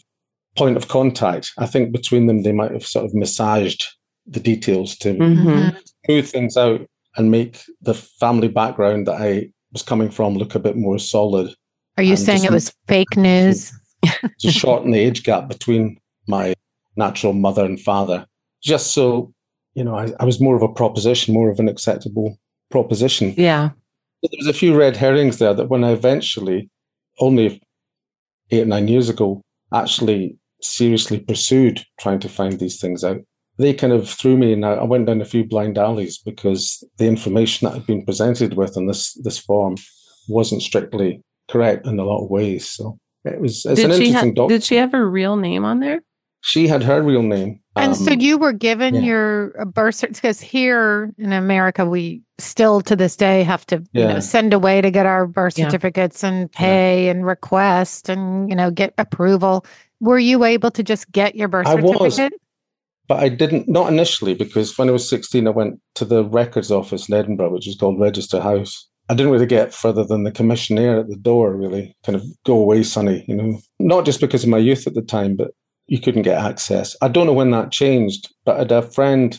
[0.56, 1.52] point of contact.
[1.58, 3.86] I think between them they might have sort of massaged
[4.26, 5.76] the details to Mhm.
[6.06, 6.80] smooth things out
[7.16, 11.54] and make the family background that I was coming from look a bit more solid
[11.96, 13.72] Are you saying it was fake news?
[14.40, 16.54] to shorten the age gap between my
[16.96, 18.26] natural mother and father,
[18.62, 19.32] just so
[19.74, 22.38] you know, I, I was more of a proposition, more of an acceptable
[22.70, 23.32] proposition.
[23.38, 23.70] Yeah.
[24.20, 26.68] But There was a few red herrings there that when I eventually,
[27.18, 27.62] only
[28.50, 29.40] eight or nine years ago,
[29.72, 33.20] actually seriously pursued trying to find these things out,
[33.62, 36.84] they kind of threw me and I I went down a few blind alleys because
[36.98, 39.76] the information that had been presented with in this this form
[40.28, 42.68] wasn't strictly correct in a lot of ways.
[42.68, 44.48] So it was it's Did an interesting ha- doc.
[44.48, 46.00] did she have her real name on there?
[46.44, 47.60] she had her real name.
[47.76, 49.00] And so um, you were given yeah.
[49.02, 54.02] your birth certificate because here in America we still to this day have to you
[54.04, 55.66] know send away to get our birth Yeah.
[55.68, 59.64] certificates and pay and request and you know get approval.
[60.00, 62.18] Were you able to just get your birth I was.
[63.12, 66.70] But I didn't, not initially, because when I was 16, I went to the records
[66.70, 68.88] office in Edinburgh, which is called Register House.
[69.10, 72.56] I didn't really get further than the commissionaire at the door, really, kind of go
[72.56, 75.50] away, Sonny, you know, not just because of my youth at the time, but
[75.88, 76.96] you couldn't get access.
[77.02, 79.38] I don't know when that changed, but I had a friend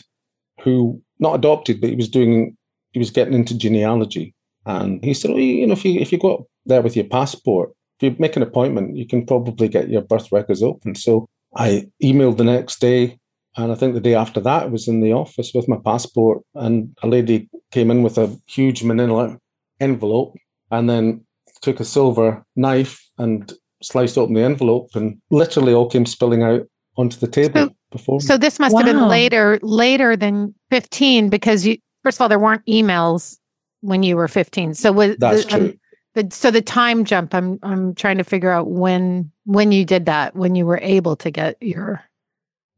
[0.60, 2.56] who, not adopted, but he was doing,
[2.92, 4.36] he was getting into genealogy.
[4.66, 7.06] And he said, oh, you know, if you, if you go up there with your
[7.06, 10.94] passport, if you make an appointment, you can probably get your birth records open.
[10.94, 13.18] So I emailed the next day
[13.56, 16.42] and I think the day after that, I was in the office with my passport,
[16.54, 19.36] and a lady came in with a huge manila
[19.80, 20.36] envelope
[20.70, 21.24] and then
[21.62, 26.62] took a silver knife and sliced open the envelope, and literally all came spilling out
[26.96, 28.24] onto the table So- before me.
[28.24, 32.38] So this must have been later later than 15 because you first of all there
[32.38, 33.38] weren't emails
[33.82, 34.74] when you were 15.
[34.74, 35.74] So was That's the, um, true.
[36.14, 40.06] the so the time jump I'm I'm trying to figure out when when you did
[40.06, 42.02] that when you were able to get your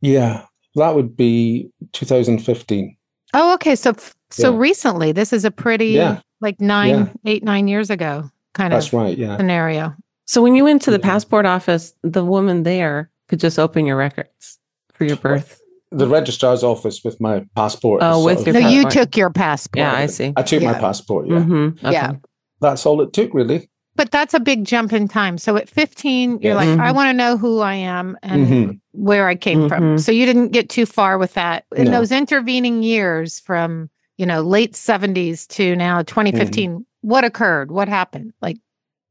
[0.03, 0.45] yeah,
[0.77, 2.97] that would be 2015.
[3.35, 4.59] Oh okay so f- so Yeah.
[4.59, 6.21] recently this is a pretty Yeah.
[6.41, 7.09] like 9 Yeah.
[7.25, 9.17] 8 9 years ago kind That's of right.
[9.19, 9.37] Yeah.
[9.37, 9.95] scenario.
[10.27, 11.05] So when you went to the Yeah.
[11.13, 14.59] passport office, the woman there could just open your records
[14.93, 15.61] for your birth.
[15.93, 18.01] The registrar's office with my passport.
[18.03, 19.79] Oh, with your of- No you took your passport.
[19.79, 20.33] Yeah, I see.
[20.37, 21.29] I took my passport.
[21.29, 21.39] Yeah.
[21.39, 21.87] Mm-hmm.
[21.93, 22.13] Yeah.
[22.61, 23.69] That's all it took, really.
[23.97, 25.39] But that's a big jump in time.
[25.39, 26.55] So at 15 you're Yeah.
[26.57, 26.95] like I Mhm.
[26.95, 28.81] want to know who I am and Mhm.
[28.93, 29.97] where I came from.
[29.97, 30.01] Mhm.
[30.01, 31.65] So you didn't get too far with that.
[31.75, 31.91] In No.
[31.93, 37.09] those intervening years from, you know, late 70s to now 2015, Mm-hmm.
[37.09, 37.71] what occurred?
[37.71, 38.33] What happened?
[38.43, 38.59] Like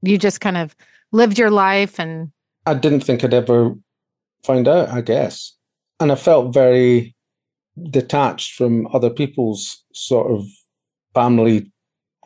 [0.02, 0.76] you just kind of
[1.12, 2.30] lived your life and
[2.67, 3.76] I didn't think I'd ever
[4.43, 5.54] find out, I guess.
[6.00, 7.15] And I felt very
[7.89, 10.45] detached from other people's sort of
[11.13, 11.71] family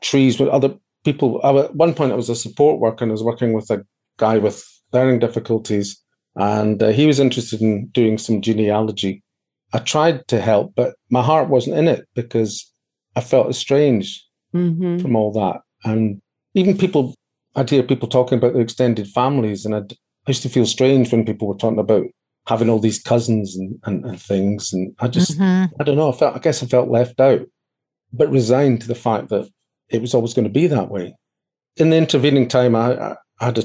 [0.02, 1.39] trees with other people.
[1.43, 3.85] I, at one point, I was a support worker and I was working with a
[4.17, 6.01] guy with learning difficulties,
[6.35, 9.23] and uh, he was interested in doing some genealogy.
[9.73, 12.71] I tried to help, but my heart wasn't in it because
[13.15, 14.97] I felt estranged Mm-hmm.
[14.97, 15.62] from all that.
[15.83, 16.19] And
[16.55, 17.13] even people,
[17.55, 21.12] I'd hear people talking about their extended families, and I'd, I used to feel strange
[21.12, 22.05] when people were talking about
[22.47, 24.73] having all these cousins and, and, and things.
[24.73, 25.69] And I just, Mhm.
[25.79, 27.41] I don't know, I felt, I guess I felt left out,
[28.12, 29.47] but resigned to the fact that
[29.89, 31.15] it was always going to be that way.
[31.78, 33.63] In the intervening time, I, I had a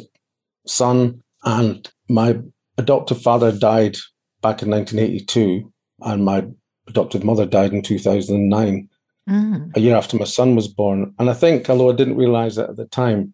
[0.67, 2.39] son, and my
[2.79, 3.97] adoptive father died
[4.43, 6.47] back in 1982, and my
[6.89, 8.89] adoptive mother died in 2009
[9.27, 9.75] Mm.
[9.75, 11.15] a year after my son was born.
[11.19, 13.33] And I think, although I didn't realize it at the time,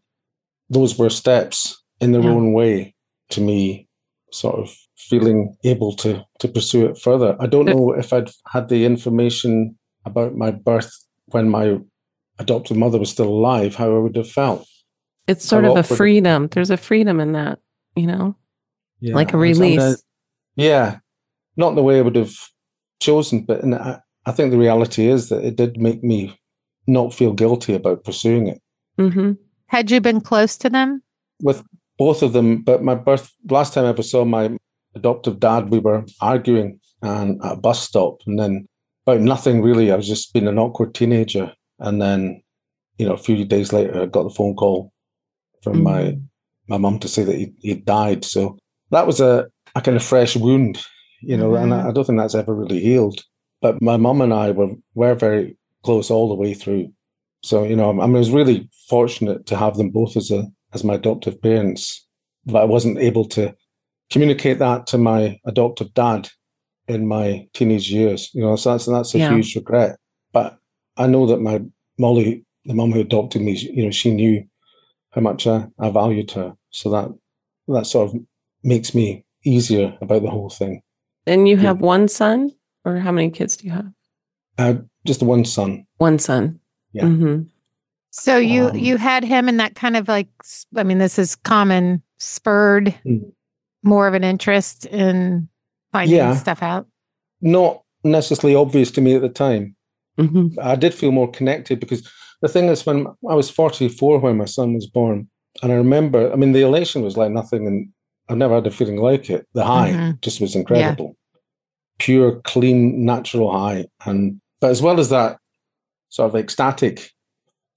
[0.68, 2.31] those were steps in their Yeah.
[2.31, 2.94] own way
[3.31, 3.88] to me
[4.31, 7.37] sort of feeling able to to pursue it further.
[7.40, 10.92] I don't know if I'd had the information about my birth
[11.33, 11.81] when my
[12.40, 14.66] adoptive mother was still alive, how I would have felt.
[15.29, 15.96] It's sort How of a awkward.
[15.96, 16.48] freedom.
[16.48, 17.59] There's a freedom in that,
[17.94, 18.35] you know,
[19.00, 20.03] Yeah, like a and so- and I- release.
[20.57, 20.98] yeah,
[21.57, 22.33] not in the way I would have
[23.00, 26.37] chosen, but in, I, I think the reality is that it did make me
[26.87, 28.61] not feel guilty about pursuing it.
[28.98, 29.33] Mm-hmm.
[29.66, 31.03] Had you been close to them?
[31.42, 31.62] with
[31.98, 32.61] both of them.
[32.62, 34.57] But my birth last time I ever saw my
[34.94, 38.66] adoptive dad, we were arguing and at a bus stop, and then
[39.07, 39.90] about nothing really.
[39.92, 42.42] I was just being an awkward teenager, and then
[42.98, 44.92] you know a few days later, I got the phone call
[45.62, 45.82] from mm.
[45.82, 46.18] my
[46.68, 48.24] my mum to say that he he died.
[48.24, 48.58] So
[48.90, 50.82] that was a a kind of fresh wound,
[51.20, 53.22] you know, and I, I don't think that's ever really healed.
[53.62, 56.92] But my mum and I were were very close all the way through.
[57.42, 60.46] So you know, I mean, I was really fortunate to have them both as a
[60.72, 62.06] as my adoptive parents,
[62.46, 63.54] but I wasn't able to
[64.10, 66.28] communicate that to my adoptive dad
[66.88, 68.30] in my teenage years.
[68.34, 69.34] You know, so that's that's a Yeah.
[69.34, 69.98] huge regret.
[70.96, 71.61] But I know that my
[71.98, 74.44] Mollie, the mum who adopted me, you know, she knew
[75.11, 76.55] how much I, I valued her.
[76.70, 77.09] So that
[77.68, 78.20] that sort of
[78.62, 80.83] makes me easier about the whole thing.
[81.26, 81.62] And you Yeah.
[81.62, 82.50] have one son,
[82.85, 83.92] or how many kids do you have?
[84.59, 85.87] I had just one son.
[85.98, 86.61] One son.
[86.92, 87.05] Yeah.
[87.05, 87.42] Mm-hmm.
[88.11, 90.29] So you Um, you had him in that kind of like
[90.76, 93.33] I mean this is common spurred Mm.
[93.83, 95.48] more of an interest in
[95.92, 96.35] finding Yeah.
[96.35, 96.87] stuff out.
[97.40, 99.76] Not necessarily obvious to me at the time.
[100.20, 100.59] Mm-hmm.
[100.61, 102.09] I did feel more connected because
[102.42, 105.28] the thing is, when I was 44 when my son was born,
[105.62, 107.88] and I remember, I mean, the elation was like nothing, and
[108.28, 109.46] I've never had a feeling like it.
[109.54, 110.20] The high Mhm.
[110.22, 111.16] just was incredible,
[111.98, 115.38] pure, clean, natural high, and but as well as that
[116.09, 117.11] sort of ecstatic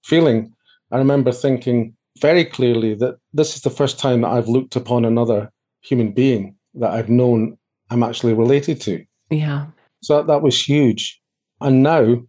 [0.02, 0.52] feeling,
[0.90, 5.04] I remember thinking very clearly that this is the first time that I've looked upon
[5.04, 5.50] another
[5.82, 7.56] human being that I've known
[7.90, 9.04] I'm actually related to.
[9.30, 9.66] Yeah.
[10.02, 11.20] So that, that was huge.
[11.60, 12.22] And now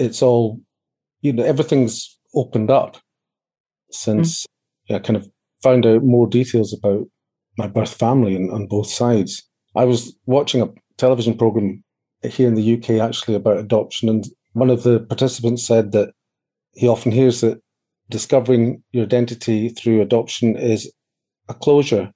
[0.00, 0.60] it's all,
[1.20, 2.96] you know, everything's opened up
[3.90, 4.46] since
[4.88, 4.96] mm.
[4.96, 5.28] I kind of
[5.62, 7.06] found out more details about
[7.58, 9.42] my birth family and, on both sides.
[9.76, 11.84] I was watching a television program
[12.22, 16.12] here in the UK actually about adoption, and one of the participants said that
[16.74, 17.60] he often hears that
[18.08, 20.90] discovering your identity through adoption is
[21.48, 22.10] a closure,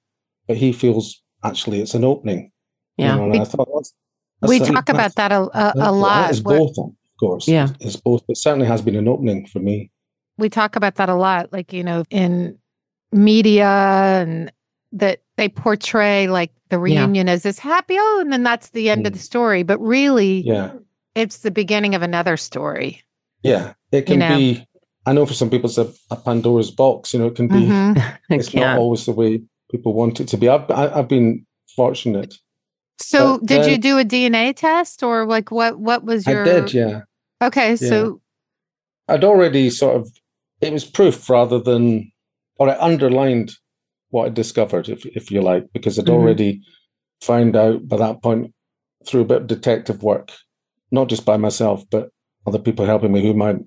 [0.47, 2.51] but he feels actually it's an opening.
[2.97, 3.15] you Yeah.
[3.15, 3.93] know, and I thought that's,
[4.41, 6.29] we that's- talk about that a, a, a lot.
[6.31, 6.93] It's What- both,
[7.27, 7.47] course.
[7.47, 7.69] Yeah.
[7.79, 8.23] it's both.
[8.27, 9.91] But certainly has been an opening for me.
[10.37, 12.57] we talk about that a lot like you know in
[13.11, 14.51] media and
[14.91, 19.05] that they portray like the reunion as this happy oh and then that's the end
[19.07, 19.15] of Mm.
[19.15, 20.73] the story but really Yeah,
[21.15, 23.01] it's the beginning of another story
[23.43, 23.73] yeah.
[23.91, 24.35] It can know.
[24.37, 24.65] be.
[25.05, 27.13] I know for some people it's a, a Pandora's box.
[27.13, 27.53] You know, it can be.
[27.67, 28.17] Mhm.
[28.31, 29.39] It's not always the way
[29.71, 30.49] people want it to be.
[30.49, 32.33] I've I, I've been fortunate.
[32.99, 36.45] so But did you do a dna test or like what what was your I
[36.45, 37.01] did, yeah.
[37.41, 38.21] Okay so
[39.07, 40.11] I'd already sort of
[40.61, 42.11] it was proof rather than
[42.57, 43.51] or it underlined
[44.09, 46.13] what I discovered, if if you like, because I'd Mhm.
[46.13, 46.61] already
[47.21, 48.53] found out by that point
[49.05, 50.31] through a bit of detective work,
[50.91, 52.09] not just by myself, but
[52.47, 53.57] other people helping me who my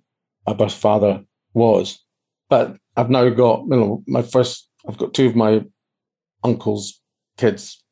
[0.47, 1.23] my birth father
[1.55, 2.03] was.
[2.49, 5.65] But I've now got, you know, my first I've got two of my
[6.45, 7.01] uncle's
[7.37, 7.83] kids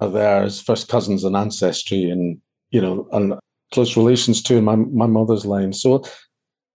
[0.00, 3.34] are there as first cousins and ancestry and you know and
[3.72, 5.72] close relations to in my my mother's line.
[5.72, 6.04] So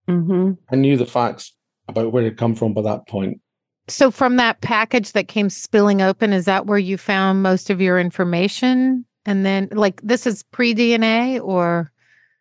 [0.08, 1.56] hmm I knew the facts
[1.88, 3.39] about where it come from by that point.
[3.88, 7.82] so from that package that came spilling open is that where you found most of
[7.82, 11.91] your information and then like this is pre-dna or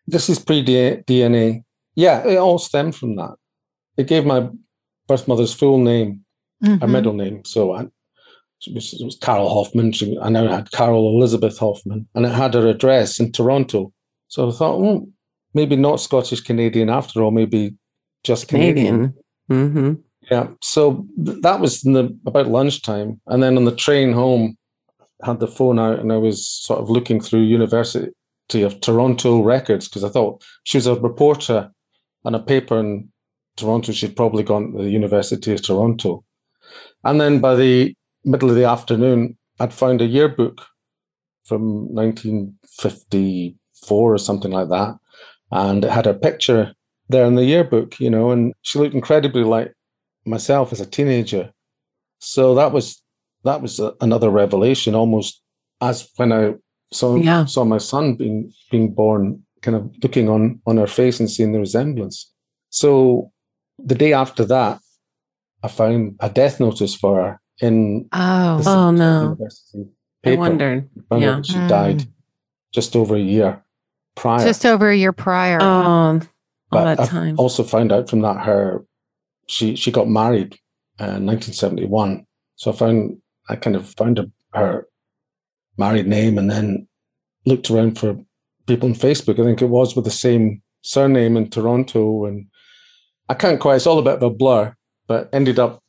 [0.06, 1.62] This is pre DNA.
[1.94, 3.34] Yeah, it all stemmed from that.
[3.96, 4.48] It gave my
[5.06, 6.24] birth mother's full name,
[6.62, 6.90] her Mhm.
[6.90, 7.44] middle name.
[7.44, 7.82] So I,
[8.66, 9.92] it, was, it was Carol Hoffman.
[9.92, 13.91] She, I now had Carol Elizabeth Hoffman, and it had her address in Toronto.
[14.32, 15.06] So I thought, well,
[15.52, 17.74] maybe not Scottish Canadian after all, maybe
[18.24, 19.12] just Canadian.
[19.48, 19.74] Canadian.
[19.76, 19.92] hmm
[20.30, 20.46] Yeah.
[20.62, 23.20] So th- that was in the, about lunchtime.
[23.26, 24.56] And then on the train home,
[25.22, 28.10] I had the phone out and I was sort of looking through University
[28.54, 31.70] of Toronto records because I thought she was a reporter
[32.24, 33.10] on a paper in
[33.58, 33.92] Toronto.
[33.92, 36.24] She'd probably gone to the University of Toronto.
[37.04, 40.64] And then by the middle of the afternoon, I'd found a yearbook
[41.44, 41.92] from
[43.82, 44.96] 1954 or something like that.
[45.50, 46.74] And it had her picture
[47.08, 49.72] there in the yearbook, you know, and she looked incredibly like
[50.24, 51.52] myself as a teenager.
[52.20, 53.02] So that was
[53.44, 55.42] that was a, another revelation, almost
[55.80, 56.54] as when I
[56.92, 57.44] saw Yeah.
[57.46, 61.52] saw my son being being born, kind of looking on on her face and seeing
[61.52, 62.32] the resemblance.
[62.70, 63.30] So
[63.78, 64.78] the day after that,
[65.62, 69.22] I found a death notice for her in oh the Oh, no.
[69.22, 69.90] university
[70.24, 70.88] I wondered.
[71.08, 71.42] Found Yeah.
[71.42, 71.66] she Mm.
[71.68, 72.04] died
[72.72, 73.62] just over a year
[74.14, 74.44] prior.
[74.44, 76.20] just over a year prior Oh, all
[76.70, 77.34] But that I've time.
[77.38, 78.84] also found out from that her
[79.48, 80.54] she she got married
[81.00, 82.24] uh, in 1971.
[82.56, 84.86] So I found I kind of found her, her
[85.76, 86.86] married name and then
[87.44, 88.16] looked around for
[88.66, 89.40] people on Facebook.
[89.40, 92.46] I think it was with the same surname in Toronto, and
[93.28, 93.76] I can't quite.
[93.76, 94.74] It's all a bit of a blur,
[95.06, 95.80] but ended up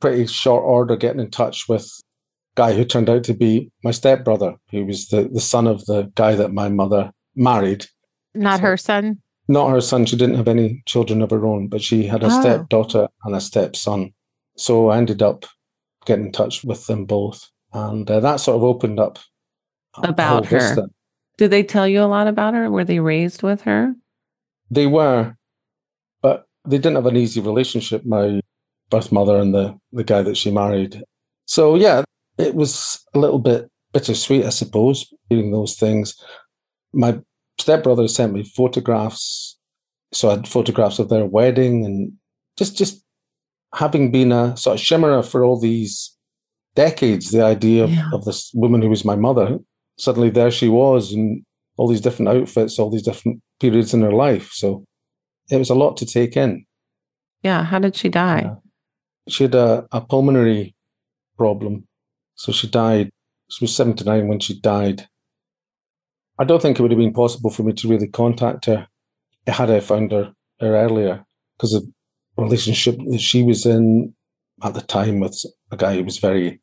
[0.00, 1.88] pretty short order getting in touch with
[2.56, 6.10] guy who turned out to be my stepbrother, He was the the son of the
[6.14, 7.86] guy that my mother married
[8.34, 9.18] not so- her son
[9.48, 10.04] not her son.
[10.06, 12.40] She didn't have any children of her own, but she had a Oh.
[12.40, 14.12] stepdaughter and a stepson.
[14.56, 15.46] So I ended up
[16.04, 19.20] getting in touch with them both, and uh, that sort of opened up
[20.02, 20.58] About her.
[20.58, 20.88] vista.
[21.38, 22.68] Did they tell you a lot about her?
[22.72, 23.94] Were they raised with her?
[24.68, 25.36] They were,
[26.22, 28.04] but they didn't have an easy relationship.
[28.04, 28.40] My
[28.90, 31.04] birth mother and the the guy that she married.
[31.44, 32.02] So yeah,
[32.36, 36.20] it was a little bit bittersweet, I suppose, hearing those things.
[36.92, 37.20] My
[37.58, 39.58] stepbrother sent me photographs,
[40.12, 42.12] so I had photographs of their wedding, and
[42.56, 43.02] just just
[43.74, 46.16] having been a sort of shimmerer for all these
[46.74, 48.10] decades, the idea of, Yeah.
[48.12, 49.58] of this woman who was my mother,
[49.98, 51.44] suddenly there she was in
[51.76, 54.50] all these different outfits, all these different periods in her life.
[54.52, 54.84] So
[55.50, 56.64] it was a lot to take in.
[57.42, 57.64] Yeah.
[57.64, 58.42] How did she die?
[58.42, 58.54] Yeah.
[59.28, 60.74] She had a, a pulmonary
[61.36, 61.86] problem.
[62.34, 63.10] So she died.
[63.50, 65.06] She was 79 when she died.
[66.38, 68.86] I don't think it would have been possible for me to really contact her
[69.46, 71.24] had I found her, her earlier
[71.56, 71.84] because of
[72.36, 74.14] the relationship that she was in
[74.62, 76.60] at the time with a guy who was very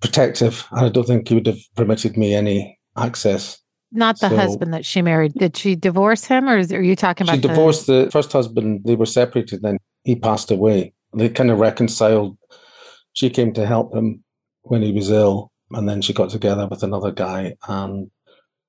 [0.00, 0.66] protective.
[0.72, 3.58] And I don't think he would have permitted me any access.
[3.96, 6.96] not the So- husband that she married did she divorce him or is, are you
[6.96, 8.80] talking about She the- divorced the first husband.
[8.84, 9.62] They were separated.
[9.62, 10.92] Then he passed away.
[11.16, 12.36] They kind of reconciled.
[13.12, 14.24] She came to help him
[14.62, 17.54] when he was ill, and then she got together with another guy.
[17.68, 18.10] And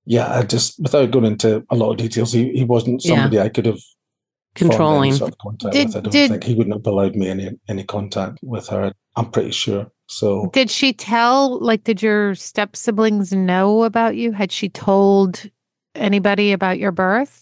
[0.06, 3.16] yeah, I just without going into a lot of details, he, he wasn't Yeah.
[3.16, 5.14] somebody I could have formed any Controlling.
[5.14, 5.96] sort of contact Did- with.
[5.96, 8.94] I don't did- think he wouldn't have allowed me any any contact with her.
[9.16, 9.92] I'm pretty sure.
[10.08, 14.32] So Did she tell, like, did your step siblings know about you?
[14.34, 15.50] Had she told
[15.96, 17.42] anybody about your birth?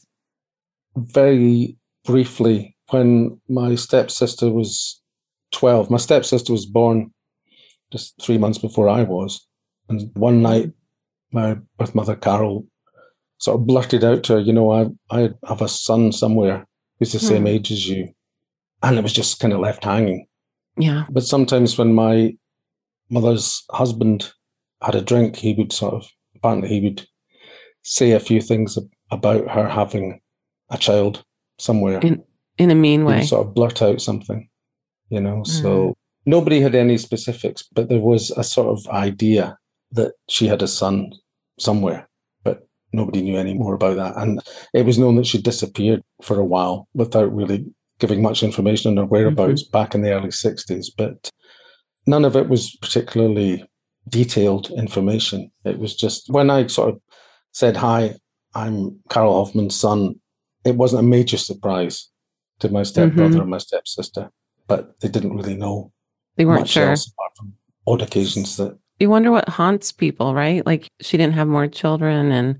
[0.95, 5.01] very briefly, when my stepsister was
[5.51, 7.11] 12, my stepsister was born
[7.91, 9.45] just three months before I was.
[9.89, 10.71] And one night,
[11.33, 12.65] my birth mother, Carol,
[13.37, 16.65] sort of blurted out to her, You know, I, I have a son somewhere
[16.99, 17.47] who's the same Hmm.
[17.47, 18.09] age as you.
[18.81, 20.27] And it was just kind of left hanging.
[20.77, 21.05] Yeah.
[21.09, 22.35] But sometimes when my
[23.09, 24.31] mother's husband
[24.81, 26.05] had a drink, he would sort of,
[26.35, 27.07] apparently, he would
[27.83, 28.77] say a few things
[29.11, 30.19] about her having
[30.69, 31.23] a child
[31.59, 31.99] somewhere.
[31.99, 32.23] In
[32.57, 33.23] in a mean way.
[33.23, 34.47] sort of blurt out something,
[35.09, 35.43] you know.
[35.43, 39.57] So nobody had any specifics, but there was a sort of idea
[39.91, 41.11] that she had a son
[41.59, 42.07] somewhere,
[42.43, 44.17] but nobody knew any more about that.
[44.21, 44.41] And
[44.73, 47.65] it was known that she disappeared for a while without really
[47.99, 50.87] giving much information on her whereabouts back in the early 60s.
[50.97, 51.29] But
[52.07, 53.63] none of it was particularly
[54.09, 55.51] detailed information.
[55.63, 57.01] It was just when I sort of
[57.51, 58.15] said, Hi,
[58.55, 60.15] I'm Carol Hoffman's son,
[60.65, 62.09] it wasn't a major surprise
[62.59, 63.41] to my stepbrother Mhm.
[63.41, 64.29] and my stepsister,
[64.67, 65.91] but they didn't really know
[66.35, 66.83] They weren't sure.
[66.83, 67.53] apart from
[67.87, 68.77] odd occasions that.
[69.03, 70.65] You wonder what haunts people, right?
[70.65, 72.59] Like she didn't have more children and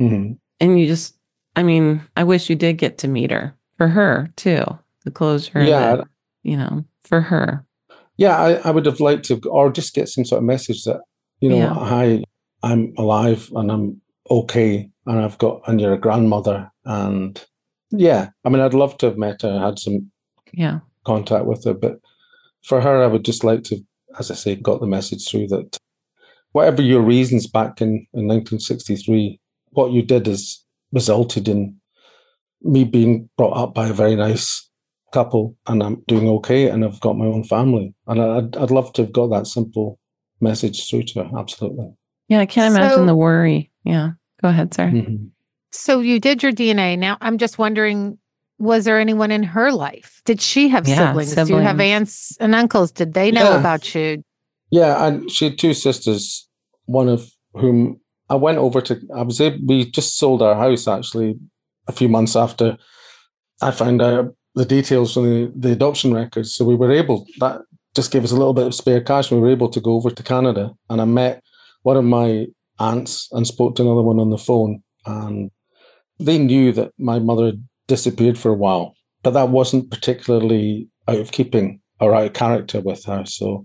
[0.00, 0.36] Mhm.
[0.58, 1.14] and you just
[1.54, 3.54] I mean, I wish you did get to meet her.
[3.76, 4.64] For her too.
[5.04, 5.62] The closure.
[5.62, 5.96] Yeah.
[5.96, 6.08] that,
[6.42, 7.64] you know, for her.
[8.16, 11.02] Yeah, I, I would have liked to, or just get some sort of message that,
[11.40, 11.74] you know, Yeah.
[11.74, 12.24] hi,
[12.64, 17.42] I'm alive and I'm okay, and I've got, and you're a grandmother, and
[17.92, 20.10] yeah, I mean, I'd love to have met her, had some
[20.52, 20.80] Yeah.
[21.04, 22.00] contact with her, but
[22.62, 23.76] for her, I would just like to,
[24.18, 25.78] as I say, got the message through that
[26.52, 29.40] whatever your reasons back in, in 1963,
[29.70, 31.76] what you did has resulted in
[32.62, 34.68] me being brought up by a very nice
[35.12, 37.94] couple and I'm doing okay and I've got my own family.
[38.06, 39.98] And I'd, I'd love to have got that simple
[40.40, 41.30] message through to her.
[41.38, 41.92] Absolutely.
[42.28, 43.70] Yeah, I can't imagine So- the worry.
[43.84, 44.10] Yeah.
[44.42, 44.86] Go ahead, sir.
[44.90, 45.30] Mhm.
[45.72, 46.98] So you did your DNA.
[46.98, 48.18] Now I'm just wondering,
[48.60, 50.20] was there anyone in her life?
[50.26, 51.34] Did she have Yeah, siblings?
[51.34, 52.92] Do you have aunts and uncles?
[52.92, 53.58] Did they know Yeah.
[53.58, 54.22] about you?
[54.70, 56.46] Yeah, and she had two sisters,
[56.84, 57.98] one of whom
[58.28, 59.00] I went over to.
[59.16, 61.36] I was able, we just sold our house actually
[61.88, 62.76] a few months after
[63.62, 66.54] I found out the details from the, the adoption records.
[66.54, 67.62] So we were able, that
[67.96, 69.30] just gave us a little bit of spare cash.
[69.30, 71.42] and We were able to go over to Canada and I met
[71.82, 72.46] one of my
[72.78, 74.82] aunts and spoke to another one on the phone.
[75.06, 75.50] And
[76.18, 77.64] they knew that my mother had
[77.94, 82.80] disappeared for a while, but that wasn't particularly out of keeping or out of character
[82.80, 83.24] with her.
[83.26, 83.64] So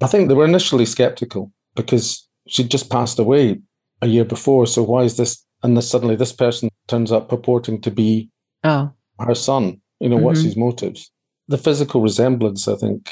[0.00, 3.60] I think they were initially skeptical because she'd just passed away
[4.02, 4.66] a year before.
[4.66, 5.44] So why is this?
[5.62, 8.30] And this, suddenly this person turns up purporting to be
[8.64, 8.90] Oh.
[9.18, 9.80] her son.
[10.00, 10.44] You know, what's Mhm.
[10.44, 11.10] his motives?
[11.48, 13.10] The physical resemblance, I think.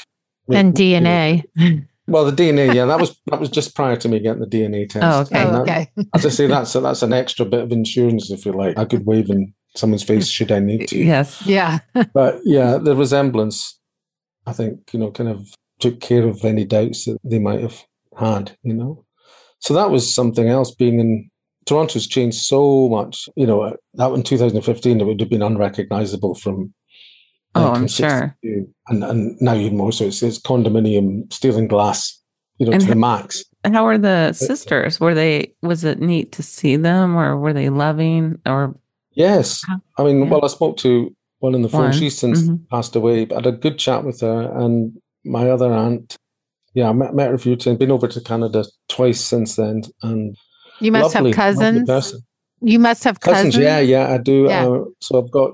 [0.51, 1.43] And you know, DNA.
[2.07, 4.87] well, the DNA, yeah, that was that was just prior to me getting the DNA
[4.87, 5.03] test.
[5.05, 5.45] Oh, okay.
[5.45, 5.89] And that- okay.
[6.15, 8.77] As I say, that's a, that's an extra bit of insurance, if you like.
[8.79, 10.97] I could wave in someone's face should I need to.
[10.97, 11.45] Yes.
[11.45, 11.79] Yeah.
[12.13, 13.79] But yeah, the resemblance,
[14.45, 17.83] I think, you know, kind of took care of any doubts that they might have
[18.17, 19.05] had, you know.
[19.59, 20.73] So that was something else.
[20.73, 21.29] Being in
[21.65, 23.61] Toronto's changed so much, you know.
[23.61, 26.73] Uh, that in 2015, it would have been unrecognizable from.
[27.55, 28.37] Oh, I'm sure.
[28.87, 30.05] And and now even more so.
[30.05, 32.19] It's, it's condominium, steel and glass,
[32.57, 33.43] you know, And to the max.
[33.65, 34.99] How were the sisters?
[34.99, 38.75] Were they was it neat to see them or were they loving or
[39.13, 39.61] Yes.
[39.65, 40.29] How- I mean, yeah.
[40.29, 41.83] well, I spoke to one on the phone.
[41.83, 42.67] One, She's since mhm.
[42.69, 44.51] passed away, but I had a good chat with her.
[44.55, 46.15] And my other aunt,
[46.73, 49.83] yeah, I met, met her a few times, been over to Canada twice since then.
[50.03, 50.35] And
[50.79, 52.13] You must lovely, have cousins.
[52.61, 53.55] You must have cousins.
[53.55, 54.45] Cousins, yeah, yeah, I do.
[54.45, 54.67] Yeah.
[54.67, 55.51] Uh, so I've got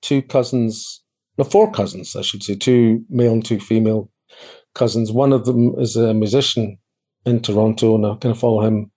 [0.00, 1.02] two cousins,
[1.36, 4.10] no, four cousins, I should say, two male and two female
[4.74, 5.12] cousins.
[5.12, 6.78] One of them is a musician
[7.26, 8.90] in Toronto, and I kind of follow him.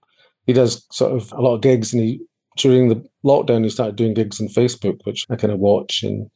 [0.46, 2.22] He does sort of a lot of gigs, and he
[2.58, 6.30] during the lockdown he started doing gigs on Facebook, which I kind of watch and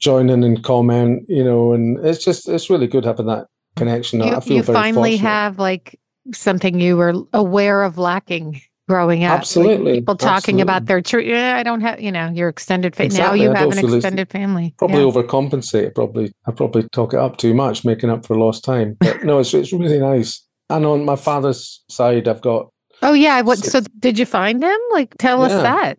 [0.00, 1.72] join in and comment, you know.
[1.72, 4.20] And it's just it's really good having that connection.
[4.20, 5.28] You, I feel you very finally fortunate.
[5.28, 5.98] have like
[6.32, 9.32] something you were aware of lacking growing up.
[9.32, 11.22] Like, Absolutely, people talking about their true.
[11.22, 12.00] Yeah, I don't have.
[12.00, 13.06] You know, your extended family.
[13.06, 14.74] Exactly, Now you I have an extended family.
[14.78, 15.10] probably Yeah.
[15.10, 15.94] overcompensate.
[15.94, 18.96] Probably I probably talk it up too much, making up for lost time.
[19.00, 20.42] But no, it's it's really nice.
[20.68, 22.70] And on my father's side, I've got
[23.02, 23.40] Oh yeah.
[23.42, 23.58] What?
[23.58, 23.88] So Six.
[23.98, 24.78] did you find him?
[24.92, 25.98] Like, tell us that.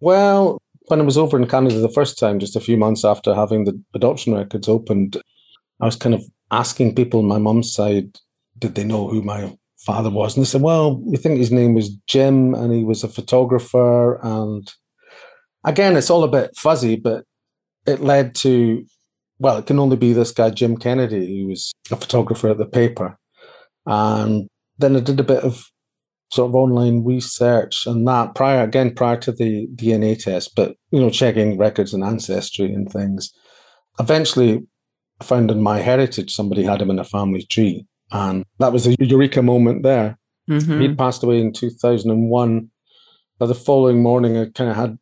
[0.00, 3.34] well, when I was over in Canada the first time, just a few months after
[3.34, 5.16] having the adoption records opened,
[5.80, 8.18] I was kind of asking people on my mum's side,
[8.58, 10.34] did they know who my father was?
[10.34, 14.18] And they said, well, we think his name was Jim, and he was a photographer.
[14.22, 14.72] And
[15.64, 17.24] again, it's all a bit fuzzy, but
[17.86, 18.84] it led to
[19.38, 22.66] well, it can only be this guy, Jim Kennedy, who was a photographer at the
[22.66, 23.18] paper.
[23.86, 25.64] And then I did a bit of
[26.30, 31.00] sort of online research and that prior, again, prior to the DNA test, but, you
[31.00, 33.32] know, checking records and ancestry and things.
[33.98, 34.66] Eventually,
[35.20, 37.86] I found in MyHeritage somebody had him in a family tree.
[38.12, 40.18] And that was a eureka moment there.
[40.48, 40.80] Mhm.
[40.80, 42.70] He'd passed away in 2001.
[43.38, 44.98] By the following morning, I kind of had,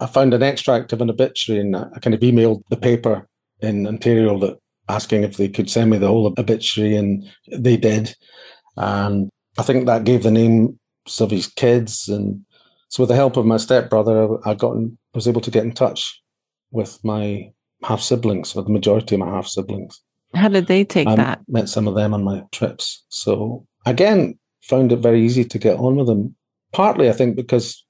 [0.00, 3.28] I found an extract of an obituary and I kind of emailed the paper
[3.60, 4.58] in Ontario that
[4.88, 8.14] asking if they could send me the whole obituary, and they did.
[8.76, 10.74] And I think that gave the names
[11.20, 12.08] of his kids.
[12.08, 12.44] And
[12.88, 15.72] so, with the help of my stepbrother, I got in, was able to get in
[15.72, 16.20] touch
[16.70, 17.50] with my
[17.84, 20.00] half siblings, or the majority of my half siblings.
[20.34, 21.40] How did they take I that?
[21.48, 23.04] met some of them on my trips.
[23.08, 26.34] So again, found it very easy to get on with them.
[26.72, 27.84] Partly, I think, because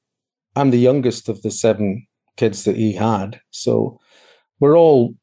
[0.55, 2.07] I'm the youngest of the seven
[2.37, 3.41] kids that he had.
[3.51, 3.99] So
[4.61, 5.15] we're all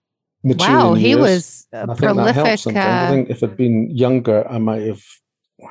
[0.44, 0.68] mature.
[0.68, 2.60] Wow, he years, was a and I think that helps prolific.
[2.60, 2.86] sometimes.
[2.86, 5.04] I Uh, think if I'd been younger, I might have,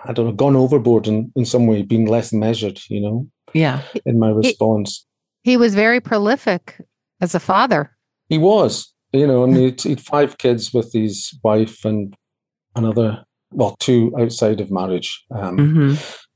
[0.04, 3.82] I don't know, gone overboard in, in some way, been less measured, you know, Yeah.
[4.06, 5.06] in my response.
[5.44, 6.80] he was very prolific
[7.20, 7.96] as a father.
[8.28, 12.14] He was, you know, and he'd, he'd five kids with his wife and
[12.76, 15.22] another, well, two outside of marriage.
[15.34, 15.94] Um, hmm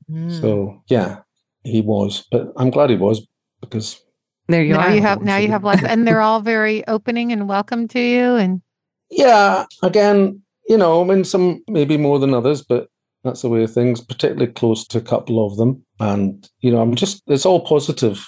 [0.09, 0.39] Mm.
[0.39, 1.17] So yeah,
[1.65, 3.27] he was, but I'm glad he was
[3.59, 3.99] because
[4.47, 4.95] There you now are.
[4.95, 8.35] you have now you have lots, and they're all very opening and welcome to you.
[8.37, 8.61] And
[9.11, 12.87] yeah, again, you know, I mean, some maybe more than others, but
[13.23, 14.01] that's the way of things.
[14.01, 18.27] Particularly close to a couple of them, and you know, I'm just it's all positive.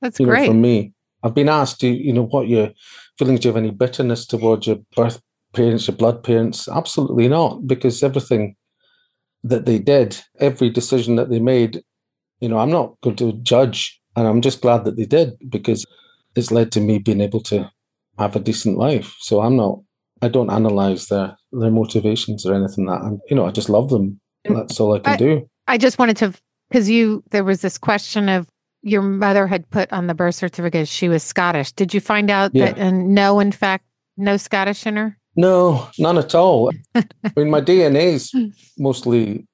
[0.00, 0.46] that's You know, great.
[0.48, 2.70] for me, I've been asked, do you know what your
[3.18, 3.40] feelings?
[3.40, 5.20] Do you have any bitterness towards your birth
[5.52, 6.68] parents, your blood parents?
[6.68, 8.56] Absolutely not, because everything
[9.44, 11.82] that they did, every decision that they made,
[12.40, 15.84] you know, I'm not going to judge, and I'm just glad that they did because
[16.34, 17.70] it's led to me being able to
[18.18, 19.14] have a decent life.
[19.20, 19.80] So I'm not,
[20.22, 23.06] I don't analyze their their motivations or anything like that.
[23.06, 24.20] I'm, you know, I just love them.
[24.54, 25.48] That's all I can I- do.
[25.68, 26.32] I just wanted to
[26.70, 28.48] because you there was this question of
[28.82, 31.72] your mother had put on the birth certificate she was Scottish.
[31.72, 32.66] Did you find out Yeah.
[32.66, 33.84] that and no, in fact,
[34.16, 35.18] no Scottish in her?
[35.34, 36.70] No, none at all.
[36.94, 37.04] I
[37.36, 38.32] mean, my DNA is
[38.78, 39.46] mostly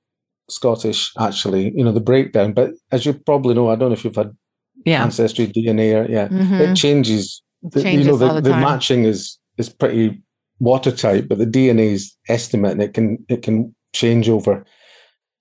[0.50, 1.72] Scottish, actually.
[1.76, 2.52] You know, the breakdown.
[2.52, 4.36] But as you probably know, I don't know if you've had
[4.84, 5.02] Yeah.
[5.02, 5.94] ancestry DNA.
[5.94, 6.60] Or, yeah, Mhm.
[6.60, 7.42] it changes.
[7.64, 10.20] It The- changes you know, the, all the the matching is is pretty
[10.60, 14.64] watertight, but the DNA is estimate, and it can it can change over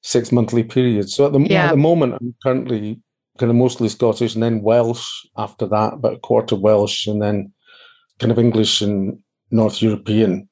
[0.01, 1.15] six monthly periods.
[1.15, 1.65] So at the, Yeah.
[1.67, 2.99] at the moment, I'm currently
[3.37, 7.51] kind of mostly Scottish, and then Welsh after that, but a quarter Welsh, and then
[8.19, 9.17] kind of English and
[9.51, 10.47] North European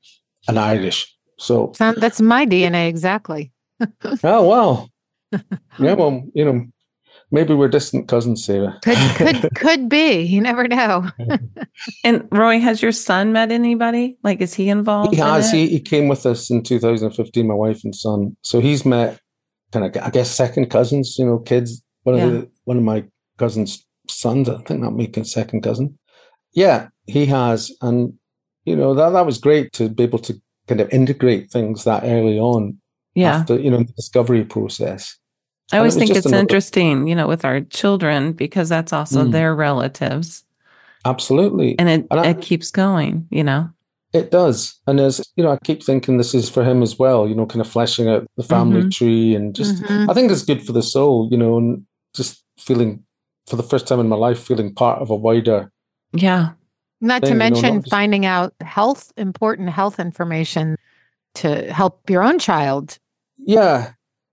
[0.47, 1.13] and Irish.
[1.37, 3.51] So Sound- that's my DNA exactly.
[4.23, 4.89] Oh well.
[5.79, 6.65] yeah, well, you know,
[7.31, 8.77] maybe we're distant cousins, Sarah.
[8.83, 10.21] Could could could be.
[10.23, 11.05] You never know.
[12.03, 14.17] And Roy, has your son met anybody?
[14.23, 15.13] Like, is he involved?
[15.13, 15.53] he in has.
[15.53, 15.57] it?
[15.57, 18.35] He, he came with us in 2015, my wife and son.
[18.41, 19.19] So he's met
[19.71, 21.15] kind of, I guess, second cousins.
[21.19, 21.81] You know, kids.
[22.03, 22.25] One Yeah.
[22.25, 23.03] of the one of my
[23.37, 24.47] cousins' sons.
[24.49, 25.97] I think that make a second cousin.
[26.53, 28.13] Yeah, he has, and
[28.65, 30.33] you know that that was great to be able to
[30.67, 32.77] kind of integrate things that early on.
[33.15, 33.37] yeah.
[33.37, 35.17] After you know the discovery process.
[35.71, 38.91] I it always was think it's another- interesting, you know, with our children because that's
[38.93, 39.31] also Mm.
[39.31, 40.43] their relatives,
[41.05, 41.77] Absolutely.
[41.79, 43.27] and it And I- it keeps going.
[43.29, 43.69] You know.
[44.13, 44.79] It does.
[44.87, 47.45] And as you know, I keep thinking this is for him as well, you know,
[47.45, 48.91] kind of fleshing out the family Mhm.
[48.91, 50.09] tree and just Mhm.
[50.09, 51.85] I think it's good for the soul, you know, and
[52.15, 53.03] just feeling
[53.45, 55.71] for the first time in my life feeling part of a wider
[56.13, 56.51] Yeah.
[57.01, 60.75] Not thing, to you know, not mention just- finding out health important health information
[61.35, 62.97] to help your own child,
[63.37, 63.91] Yeah.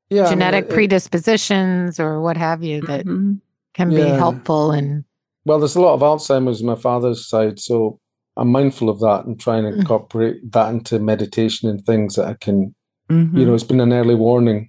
[0.09, 0.23] Yeah.
[0.23, 3.41] I mean, genetic it- it- predispositions or what have you that Mhm.
[3.75, 5.05] can be helpful and
[5.45, 8.01] well, there's a lot of Alzheimer's on my father's side, so
[8.37, 9.79] I'm mindful of that and trying to Mm.
[9.81, 12.75] incorporate that into meditation and things that I can
[13.11, 13.39] Mhm.
[13.39, 14.69] you know, it's been an early warning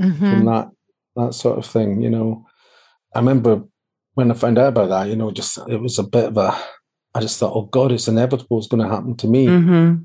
[0.00, 0.18] Mhm.
[0.18, 0.68] from that
[1.16, 2.00] that sort of thing.
[2.00, 2.46] You know,
[3.14, 3.62] I remember
[4.14, 5.08] when I found out about that.
[5.08, 6.54] You know, just it was a bit of a.
[7.14, 8.58] I just thought, oh God, it's inevitable.
[8.58, 9.46] It's going to happen to me.
[9.46, 10.04] Mhm.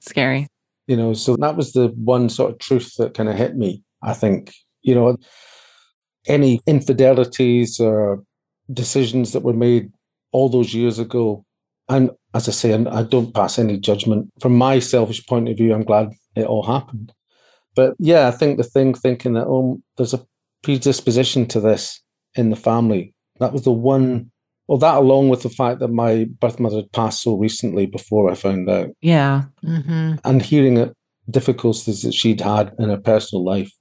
[0.00, 0.46] Scary.
[0.86, 3.82] You know, so that was the one sort of truth that kind of hit me.
[4.02, 5.16] I think you know,
[6.26, 8.22] any infidelities or
[8.72, 9.90] decisions that were made
[10.32, 11.44] all those years ago.
[11.88, 14.30] And as I say, I'm- I don't pass any judgment.
[14.40, 17.12] From my selfish point of view, I'm glad it all happened.
[17.76, 20.24] But yeah, I think the thing thinking that, oh, there's a
[20.62, 22.00] predisposition to this
[22.34, 23.14] in the family.
[23.40, 24.30] That was the one,
[24.68, 28.30] well, that along with the fact that my birth mother had passed so recently before
[28.30, 29.44] I found out, Yeah.
[29.64, 30.20] Mhm.
[30.24, 30.92] and hearing it,
[31.30, 33.72] difficulties that she'd had in her personal life,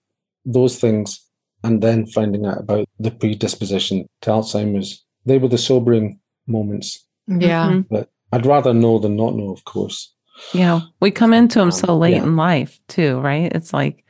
[0.46, 1.20] those things,
[1.64, 7.06] and then finding out about the predisposition to Alzheimer's, they were the sobering moments.
[7.28, 7.70] yeah.
[7.72, 7.86] Mhm.
[7.90, 10.12] But I'd rather know than not know, of course.
[10.54, 10.82] Yeah.
[11.00, 12.24] We come into them Um, so late yeah.
[12.24, 13.52] in life, too, right?
[13.54, 14.04] It's like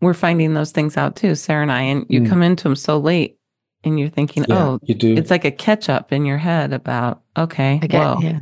[0.00, 1.82] we're finding those things out, too, Sarah and I.
[1.82, 2.28] And you Mm.
[2.28, 3.36] come into them so late
[3.82, 5.14] and you're thinking, Yeah, oh, you do.
[5.16, 8.20] it's like a catch up in your head about, okay, I get, whoa.
[8.20, 8.40] yeah.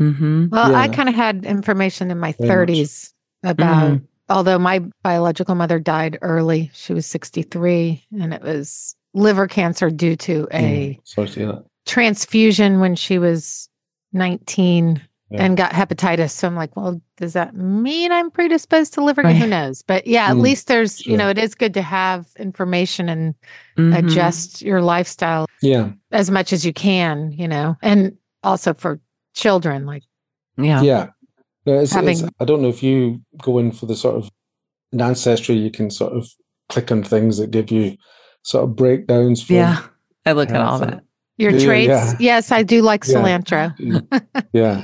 [0.00, 0.46] Mm-hmm.
[0.50, 2.48] Well, I kind of had information in my Very much.
[2.78, 4.02] 30s about, Mhm.
[4.30, 10.16] although my biological mother died early, she was 63, and it was liver cancer due
[10.16, 13.68] to a Mm, sorry to transfusion when she was
[14.12, 15.00] 19
[15.30, 15.44] Yeah.
[15.44, 16.30] and got hepatitis.
[16.30, 19.22] So I'm like, well, does that mean I'm predisposed to liver?
[19.22, 19.38] cancer?
[19.44, 19.82] Who knows?
[19.82, 23.34] But yeah, at Mm, least there's, you know, it is good to have information and
[23.76, 23.98] Mhm.
[23.98, 29.00] adjust your lifestyle Yeah, as much as you can, you know, and also for
[29.34, 30.04] children, like,
[30.56, 30.82] Yeah.
[30.82, 31.08] yeah.
[31.66, 34.30] No, it's, it's, I don't know if you go in for the sort of
[34.92, 36.26] in ancestry, you can sort of
[36.70, 37.96] click on things that give you
[38.42, 39.42] sort of breakdowns.
[39.42, 39.82] From, Yeah.
[40.24, 41.04] I look at all that.
[41.38, 41.88] Your Yeah, traits.
[41.88, 42.14] yeah.
[42.18, 43.14] Yes, I do like Yeah.
[43.14, 44.22] cilantro.
[44.52, 44.82] yeah.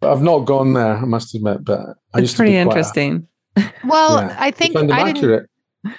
[0.00, 1.64] But I've not gone there, I must admit.
[1.64, 1.80] But
[2.14, 3.28] I It's used to pretty be quite a- interesting.
[3.84, 4.36] Well, Yeah.
[4.38, 5.50] I I think I didn't, accurate.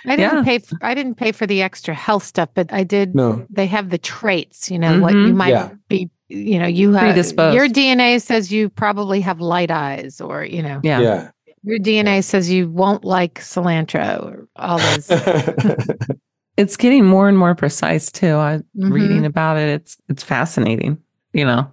[0.07, 0.43] I didn't Yeah.
[0.43, 3.15] pay, for, I didn't pay for the extra health stuff, but I did.
[3.15, 5.27] No, They have the traits, you know, what mm-hmm.
[5.27, 5.69] you might Yeah.
[5.89, 10.63] be, you know, you have your DNA says you probably have light eyes, or you
[10.63, 10.99] know, Yeah.
[11.01, 11.29] yeah.
[11.63, 15.07] your DNA says you won't like cilantro, or all those.
[16.57, 18.35] It's getting more and more precise too.
[18.35, 18.91] I Mhm.
[18.91, 19.67] reading about it.
[19.69, 20.97] It's it's fascinating.
[21.33, 21.67] You know,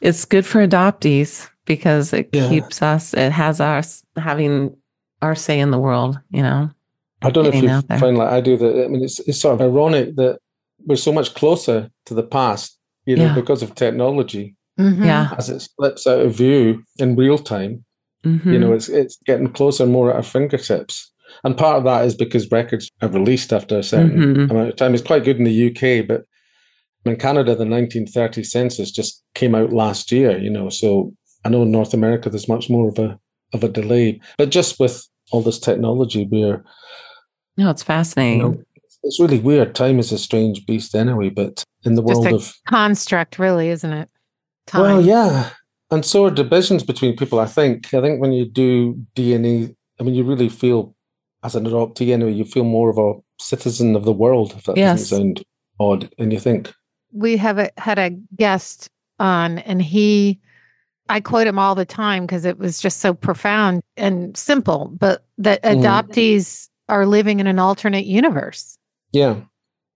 [0.00, 2.48] it's good for adoptees because it Yeah.
[2.48, 3.14] keeps us.
[3.14, 4.76] It has us having
[5.22, 6.18] our say in the world.
[6.30, 6.70] You know.
[7.22, 8.84] I don't know if you find like I do that.
[8.84, 10.38] I mean, it's it's sort of ironic that
[10.86, 13.34] we're so much closer to the past, you know, Yeah.
[13.34, 14.54] because of technology.
[14.78, 15.04] Mhm.
[15.04, 15.34] Yeah.
[15.36, 17.84] As it slips out of view in real time,
[18.24, 18.46] Mhm.
[18.52, 21.09] you know, it's it's getting closer and more at our fingertips.
[21.44, 24.50] And part of that is because records are released after a certain Mhm.
[24.50, 24.94] amount of time.
[24.94, 26.24] It's quite good in the UK, but
[27.06, 30.38] in Canada, the 1930 census just came out last year.
[30.38, 31.14] You know, so
[31.44, 33.18] I know in North America there's much more of a
[33.52, 34.20] of a delay.
[34.38, 36.62] But just with all this technology, we're
[37.56, 38.38] No, it's you fascinating.
[38.38, 38.62] know,
[39.02, 39.74] it's really weird.
[39.74, 43.92] Time is a strange beast anyway, but in the world a of construct, really, isn't
[43.92, 44.08] it?
[44.66, 44.82] Time.
[44.82, 45.50] well, yeah.
[45.90, 47.92] And so are divisions between people, I think.
[47.92, 50.94] I think when you do DNA, I mean you really feel
[51.42, 54.76] as an adoptee anyway, you feel more of a citizen of the world, if that
[54.76, 55.08] Yes.
[55.08, 55.44] doesn't sound
[55.78, 56.10] odd.
[56.18, 56.72] And you think,
[57.12, 58.88] we have a, had a guest
[59.18, 60.38] on and he
[61.08, 65.24] i quote him all the time because it was just so profound and simple but
[65.36, 65.82] that Mhm.
[65.82, 68.78] adoptees are living in an alternate universe
[69.12, 69.40] yeah.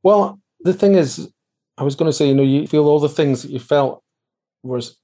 [0.03, 1.30] Well, the thing is,
[1.78, 4.03] I was going to say, you know, you feel all the things that you felt
[4.64, 4.99] was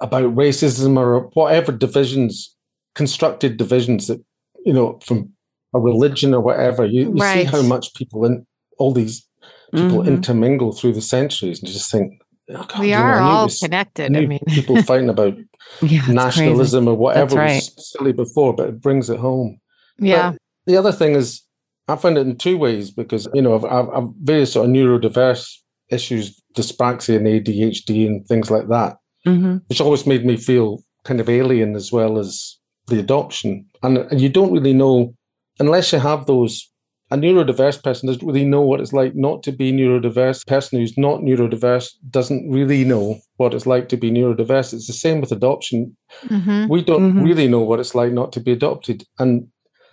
[0.00, 2.54] about racism or whatever divisions,
[2.94, 4.24] constructed divisions that,
[4.64, 5.32] you know, from
[5.74, 6.84] a religion or whatever.
[6.86, 8.46] You, you see how much people in
[8.78, 9.26] all these
[9.74, 10.06] people Mhm.
[10.06, 12.22] intermingle through the centuries and you just think,
[12.54, 15.34] oh, God, we know, are I all connected i mean people fighting about
[15.82, 15.98] Yeah.
[15.98, 16.12] it's crazy.
[16.14, 17.56] nationalism or whatever right.
[17.56, 19.58] was silly before, but it brings it home.
[19.98, 21.42] yeah But the other thing is,
[21.88, 24.72] I find it in two ways because you know I've, I've, I've various sort of
[24.74, 25.44] neurodiverse
[25.90, 28.96] issues, dyspraxia and ADHD and things like that,
[29.26, 29.62] Mhm.
[29.68, 32.56] which always made me feel kind of alien as well as
[32.88, 33.66] the adoption.
[33.82, 35.14] And, and you don't really know
[35.58, 36.70] unless you have those.
[37.12, 40.42] A neurodiverse person doesn't really know what it's like not to be neurodiverse.
[40.42, 44.74] A person who's not neurodiverse doesn't really know what it's like to be neurodiverse.
[44.74, 46.68] It's the same with adoption Mhm.
[46.68, 47.24] we don't Mhm.
[47.24, 49.46] really know what it's like not to be adopted and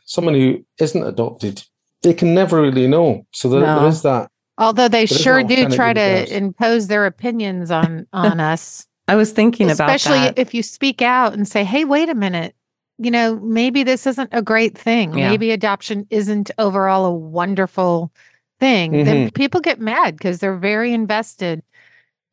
[0.05, 1.61] someone who isn't adopted
[2.01, 3.80] they can never really know so there, No.
[3.82, 6.32] there is that although they But it's sure do alternative try to universe.
[6.32, 11.34] impose their opinions on on us I was thinking about especially if you speak out
[11.34, 12.53] and say hey wait a minute
[12.98, 15.30] you know maybe this isn't a great thing Yeah.
[15.30, 18.12] maybe adoption isn't overall a wonderful
[18.60, 19.34] thing then Mm-hmm.
[19.34, 21.64] people get mad because they're very invested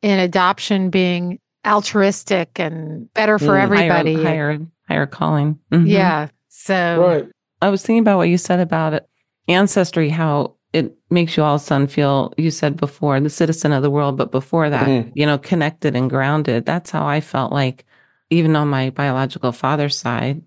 [0.03, 3.63] in adoption being altruistic and better for Mm.
[3.63, 4.59] everybody Higher, higher,
[4.89, 5.59] higher calling.
[5.73, 5.87] Mhm.
[5.89, 7.29] yeah so right
[7.63, 9.07] I was thinking about what you said about it,
[9.47, 13.73] ancestry, how it makes you all of a sudden feel, you said before, the citizen
[13.73, 15.13] of the world, but before that, Mhm.
[15.15, 16.65] you know, connected and grounded.
[16.65, 17.85] That's how I felt like,
[18.31, 20.41] even on my biological father's side,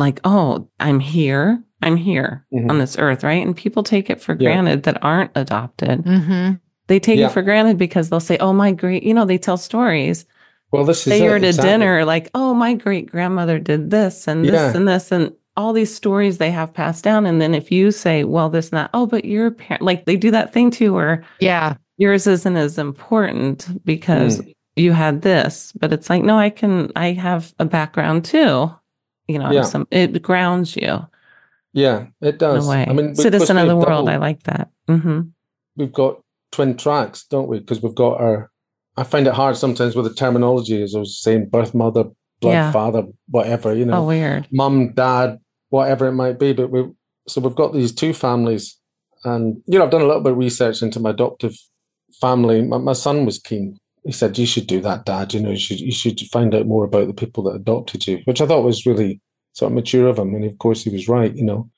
[0.00, 1.62] like, oh, I'm here.
[1.82, 2.70] I'm here Mhm.
[2.70, 3.44] on this earth, right?
[3.46, 4.50] And people take it for Yeah.
[4.50, 6.02] granted that aren't adopted.
[6.04, 6.52] hmm
[6.88, 7.26] They take Yeah.
[7.26, 10.26] it for granted because they'll say, oh, my great, you know, they tell stories
[10.72, 13.90] well this is say you're it, at a dinner, like, oh, my great grandmother did
[13.90, 14.76] this and this Yeah.
[14.76, 17.26] and this, and all these stories they have passed down.
[17.26, 20.16] And then if you say, well, this and that, oh, but your parent, like they
[20.16, 24.54] do that thing too, where yeah yours isn't as important because Mm.
[24.76, 28.70] you had this, but it's like, no, I can, I have a background too.
[29.30, 29.62] You know, Yeah.
[29.62, 31.06] some, it grounds you
[31.72, 32.64] yeah it does.
[32.64, 32.84] in a way.
[32.88, 34.06] i mean Citizen of the world.
[34.06, 34.70] double- I like that.
[34.88, 35.20] hmm
[35.76, 36.20] we've got
[36.50, 38.50] twin tracks don't we because we've got our
[38.96, 42.04] I find it hard sometimes with the terminology, as I was saying, birth mother,
[42.40, 42.72] blood Yeah.
[42.72, 44.48] father, whatever, you know, Oh, weird.
[44.50, 45.38] mum, dad,
[45.70, 46.52] whatever it might be.
[46.52, 46.86] But we,
[47.28, 48.76] so we've got these two families,
[49.24, 51.54] and you know, I've done a little bit of research into my adoptive
[52.20, 52.60] family.
[52.62, 53.78] My, my son was keen.
[54.04, 55.34] He said, "You should do that, Dad.
[55.34, 58.20] You know, you should you should find out more about the people that adopted you,"
[58.24, 59.20] which I thought was really
[59.52, 60.34] sort of mature of him.
[60.34, 61.34] And of course, he was right.
[61.34, 61.70] You know,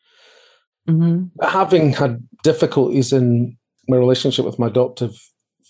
[0.86, 3.56] hmm having had difficulties in
[3.88, 5.14] my relationship with my adoptive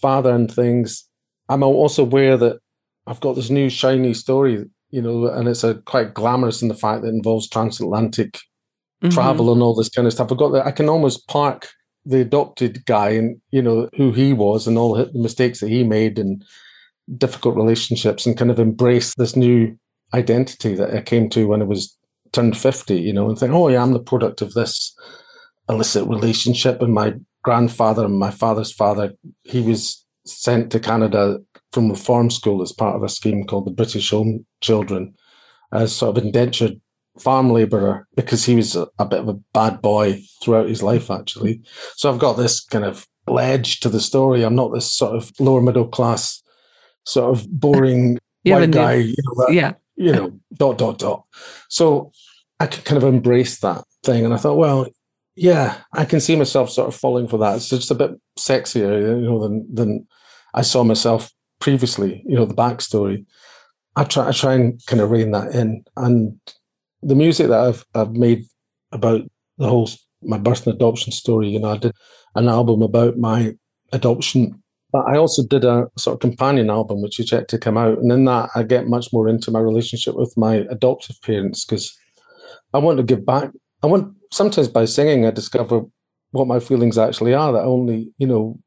[0.00, 1.08] father and things,
[1.48, 2.58] I'm also aware that
[3.06, 6.74] I've got this new shiny story, you know, and it's a quite glamorous in the
[6.74, 8.38] fact that it involves transatlantic
[9.02, 9.14] Mm-hmm.
[9.14, 10.30] travel and all this kind of stuff.
[10.30, 11.68] I've got that I can almost park
[12.04, 15.84] the adopted guy and you know who he was and all the mistakes that he
[15.84, 16.44] made and
[17.16, 19.76] difficult relationships and kind of embrace this new
[20.14, 21.96] identity that I came to when I was
[22.32, 24.94] turned 50, you know, and think, oh yeah, I'm the product of this
[25.68, 29.12] illicit relationship and my grandfather and my father's father,
[29.44, 31.38] he was sent to Canada
[31.72, 35.14] from reform school as part of a scheme called the British Home Children
[35.72, 36.80] as sort of indentured
[37.18, 41.10] farm labourer because he was a, a bit of a bad boy throughout his life,
[41.10, 41.62] actually.
[41.96, 43.06] So I've got this kind of
[43.38, 44.42] edge to the story.
[44.42, 46.42] I'm not this sort of lower middle class,
[47.04, 49.72] sort of boring You white guy, you know, that- Yeah.
[49.96, 51.24] you know, dot, dot, dot.
[51.68, 52.10] So
[52.58, 54.24] I could kind of embrace that thing.
[54.24, 54.88] And I thought, well,
[55.36, 57.56] yeah, I can see myself sort of falling for that.
[57.56, 60.06] It's just a bit sexier, you know, than, than
[60.54, 63.24] I saw myself previously, you know, the backstory.
[63.94, 65.84] I try, I try and kind of rein that in.
[65.96, 66.40] And
[67.02, 68.44] the music that I've, I've made
[68.92, 69.22] about
[69.58, 69.88] the whole,
[70.22, 71.92] my birth and adoption story, you know, I did
[72.34, 73.52] an album about my
[73.92, 74.58] adoption
[74.92, 77.96] but I also did a sort of companion album, which is yet to come out.
[77.96, 81.98] And in that, I get much more into my relationship with my adoptive parents because
[82.74, 83.52] I want to give back.
[83.82, 85.80] I want sometimes by singing, I discover
[86.32, 87.52] what my feelings actually are.
[87.54, 88.58] That only, you know,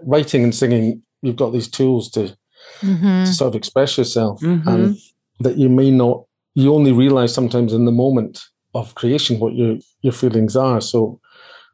[0.00, 2.36] writing and singing, you've got these tools to,
[2.80, 3.24] Mhm.
[3.24, 4.66] to sort of express yourself, Mhm.
[4.66, 4.96] and
[5.38, 6.24] that you may not.
[6.54, 8.40] You only realize sometimes in the moment
[8.74, 10.80] of creation what your your feelings are.
[10.80, 11.20] So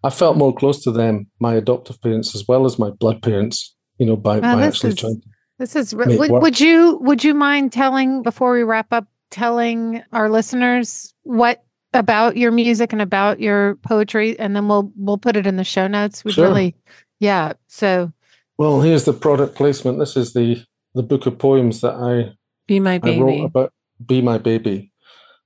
[0.04, 3.74] I felt more close to them, my adoptive parents, as well as my blood parents.
[3.98, 5.22] You know, by, Wow, by actually is- trying.
[5.58, 5.94] This is.
[5.94, 6.42] Make Would, work.
[6.42, 11.62] would you would you mind telling before we wrap up, telling our listeners what
[11.92, 15.64] about your music and about your poetry, and then we'll we'll put it in the
[15.64, 16.24] show notes.
[16.24, 16.46] We Sure.
[16.46, 16.74] really,
[17.18, 17.52] yeah.
[17.66, 18.10] So
[18.56, 19.98] Well, here's the product placement.
[19.98, 20.64] This is the
[20.94, 22.32] the book of poems that I
[22.66, 23.20] Be my I baby.
[23.20, 23.72] wrote about
[24.06, 24.92] Be My Baby.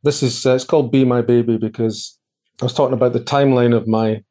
[0.03, 2.19] This is uh, it's called Be My Baby because
[2.61, 4.23] I was talking about the timeline of my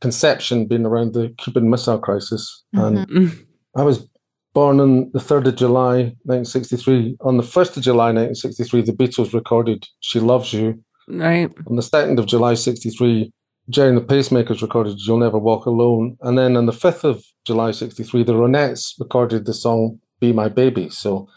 [0.00, 3.06] conception being around the Cuban Missile Crisis, and Mhm.
[3.06, 3.46] Mm.
[3.76, 4.06] I was
[4.52, 7.16] born on the third of July, 1963.
[7.20, 11.50] On the first of July, 1963, the Beatles recorded "She Loves You." Right.
[11.68, 13.32] On the second of July, 63,
[13.70, 17.24] Gerry and the Pacemakers recorded "You'll Never Walk Alone," and then on the fifth of
[17.44, 21.28] July, 63, the Ronettes recorded the song "Be My Baby." So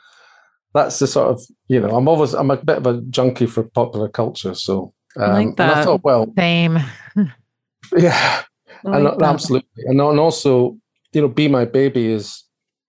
[0.76, 3.64] that's the sort of you know I'm always I'm a bit of a junkie for
[3.64, 5.84] popular culture, so um, I like and I that.
[5.86, 6.78] thought, well, same.
[7.98, 8.44] yeah,
[8.86, 9.22] I and that.
[9.24, 10.78] absolutely, and, and also
[11.14, 12.44] you know, "Be My Baby" is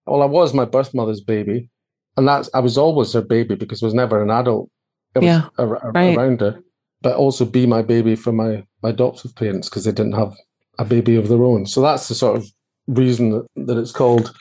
[0.06, 1.70] well, I was my birth mother's baby,
[2.16, 4.68] and that's I was always her baby because I was never an adult.
[5.14, 6.16] I was Yeah, right.
[6.16, 6.60] around her,
[7.02, 10.34] but also be my baby for my my adoptive parents because they didn't have
[10.78, 11.66] a baby of their own.
[11.66, 12.46] So that's the sort of
[12.88, 14.34] reason that, that it's called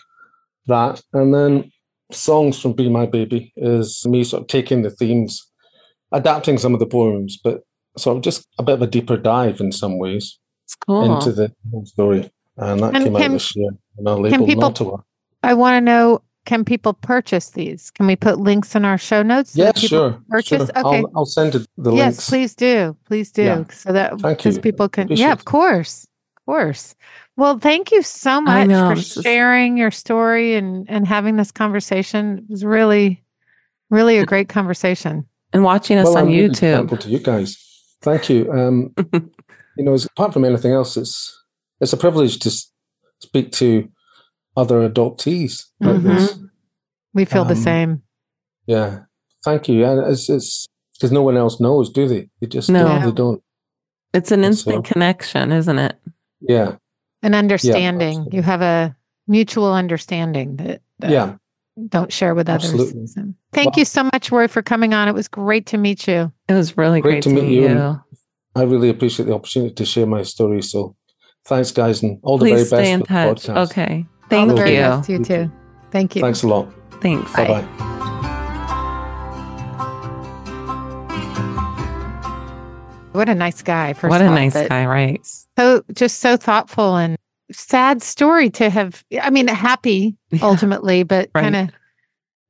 [0.67, 1.01] that.
[1.13, 1.71] And then
[2.11, 5.41] songs from Be My Baby is me sort of taking the themes,
[6.11, 7.61] adapting some of the poems, but
[7.97, 11.15] sort of just a bit of a deeper dive in some ways It's cool.
[11.15, 12.31] into the whole story.
[12.57, 14.97] And that And came can- out this year on a label people- Nottawa.
[15.43, 17.91] I want to know: Can people purchase these?
[17.91, 19.51] Can we put links in our show notes?
[19.53, 20.19] so Yeah, sure.
[20.29, 20.67] purchase?
[20.73, 20.85] sure.
[20.85, 20.97] Okay.
[20.99, 22.17] I'll, I'll send it the yes, links.
[22.17, 22.97] Yes, please do.
[23.05, 23.43] Please do.
[23.43, 23.63] Yeah.
[23.71, 24.61] So that Thank because you.
[24.61, 26.07] people can Appreciate yeah, of course.
[26.47, 26.95] Of course.
[27.37, 31.37] Well, thank you so much know, for this is- sharing your story and and having
[31.37, 32.37] this conversation.
[32.39, 33.23] It was really
[33.89, 35.25] really a great conversation.
[35.53, 36.75] and watching us Well, on I'm really YouTube.
[36.75, 37.57] thankful to you guys.
[38.01, 38.51] Thank you.
[38.51, 38.93] Um,
[39.77, 41.31] you know, as, apart from anything else, it's
[41.81, 42.51] it's a privilege to
[43.21, 43.89] speak to
[44.57, 46.37] other adoptees like this.
[47.13, 48.01] We feel the Um, same.
[48.67, 48.99] Yeah,
[49.43, 49.83] thank you.
[49.85, 52.29] And it's it's because no one else knows, do they?
[52.39, 52.99] They just No.
[52.99, 53.41] they, they don't.
[54.13, 55.95] It's an so- instant connection, isn't it?
[56.41, 56.75] Yeah,
[57.23, 58.09] An understanding.
[58.09, 58.37] absolutely.
[58.37, 58.95] you have a
[59.27, 61.35] mutual understanding that, that yeah.
[61.89, 62.71] don't share with others.
[62.71, 63.07] Absolutely.
[63.07, 63.21] So,
[63.53, 65.07] thank Well- you so much, Roy, for coming on.
[65.07, 66.31] It was great to meet you.
[66.47, 68.01] It was really Great great, to to meet meet you you.
[68.55, 70.61] I really appreciate the opportunity to share my story.
[70.61, 70.95] So,
[71.45, 73.43] thanks, guys, and all the Please very best stay in for the touch.
[73.47, 73.71] podcast.
[73.71, 74.05] Okay.
[74.29, 74.79] Thank the very you.
[74.81, 75.51] best to you too.
[75.91, 76.21] Thank you.
[76.21, 76.73] Thanks a lot.
[77.01, 77.31] Thanks.
[77.33, 77.94] Bye bye.
[83.15, 83.93] What a nice guy.
[83.93, 85.25] First What a off, nice guy, right?
[85.57, 87.17] So just so thoughtful and
[87.51, 89.03] sad story to have.
[89.21, 90.39] I mean, happy Yeah.
[90.43, 91.41] ultimately, but Right.
[91.43, 91.69] kind of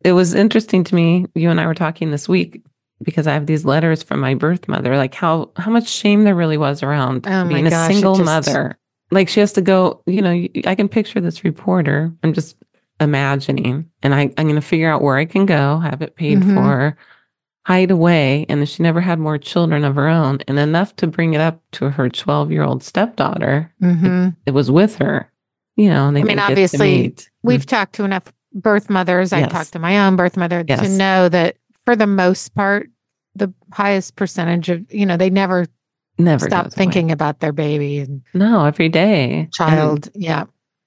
[0.04, 2.62] it was interesting to me you and i were talking this week
[3.02, 6.36] because i have these letters from my birth mother like how how much shame there
[6.36, 8.78] really was around Oh being gosh, a single just- mother
[9.10, 12.56] like she has to go you know i can picture this reporter i'm just
[13.00, 16.40] imagining and I, i'm going to figure out where i can go have it paid
[16.40, 16.54] Mhm.
[16.56, 16.98] for
[17.66, 21.34] hide away and she never had more children of her own and enough to bring
[21.34, 24.36] it up to her 12 year old stepdaughter mhm.
[24.46, 25.32] it was with her
[25.76, 28.90] you know and they I mean, didn't get to obviously, we've talked to enough birth
[28.90, 29.34] mothers.
[29.34, 29.52] I Yes.
[29.52, 32.90] talked to my own birth mother to know that for the most part,
[33.36, 35.66] the highest percentage of you know they never
[36.18, 36.86] never stop goes away.
[36.86, 40.10] thinking about their baby and no every day And- child.
[40.16, 40.46] yeah.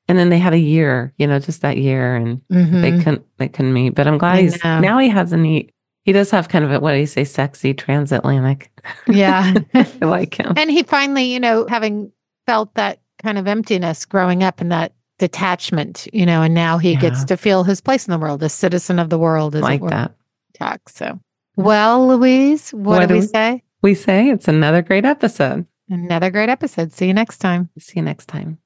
[0.09, 3.05] and then they had a year, you know, just that year, and they Mhm.
[3.05, 3.91] couldn't they couldn't meet.
[3.95, 5.71] But I'm glad he's now he has a neat.
[6.09, 8.71] He does have kind of a what do you say, sexy transatlantic.
[9.07, 9.53] Yeah.
[9.75, 10.55] I like him.
[10.57, 12.11] and he finally, you know, having
[12.47, 16.97] felt that kind of emptiness growing up and that detachment, you know, and now he
[16.97, 19.83] gets to feel his place in the world, a citizen of the world, as like
[19.89, 20.15] that.
[20.55, 20.89] Talk.
[20.89, 21.21] So,
[21.57, 23.63] well, Louise, what, What do do we we- say?
[23.83, 25.67] We say it's another great episode.
[25.91, 26.91] Another great episode.
[26.95, 27.69] See you next time.
[27.79, 28.57] See you next time.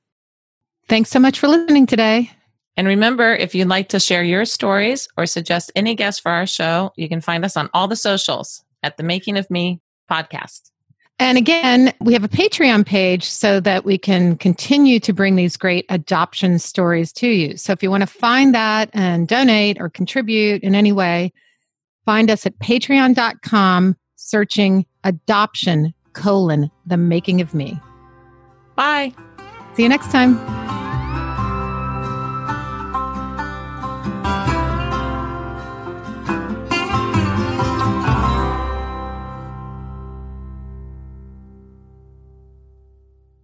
[0.88, 2.30] Thanks so much for listening today.
[2.76, 6.46] And remember, if you'd like to share your stories or suggest any guests for our
[6.46, 10.70] show, you can find us on all the socials at the Making of Me podcast.
[11.18, 15.56] And again, we have a Patreon page so that we can continue to bring these
[15.56, 17.56] great adoption stories to you.
[17.56, 21.32] So if you want to find that and donate or contribute in any way,
[22.04, 27.78] find us at patreon.com searching adoption colon the making of me.
[28.74, 29.12] Bye.
[29.74, 30.81] See you next time.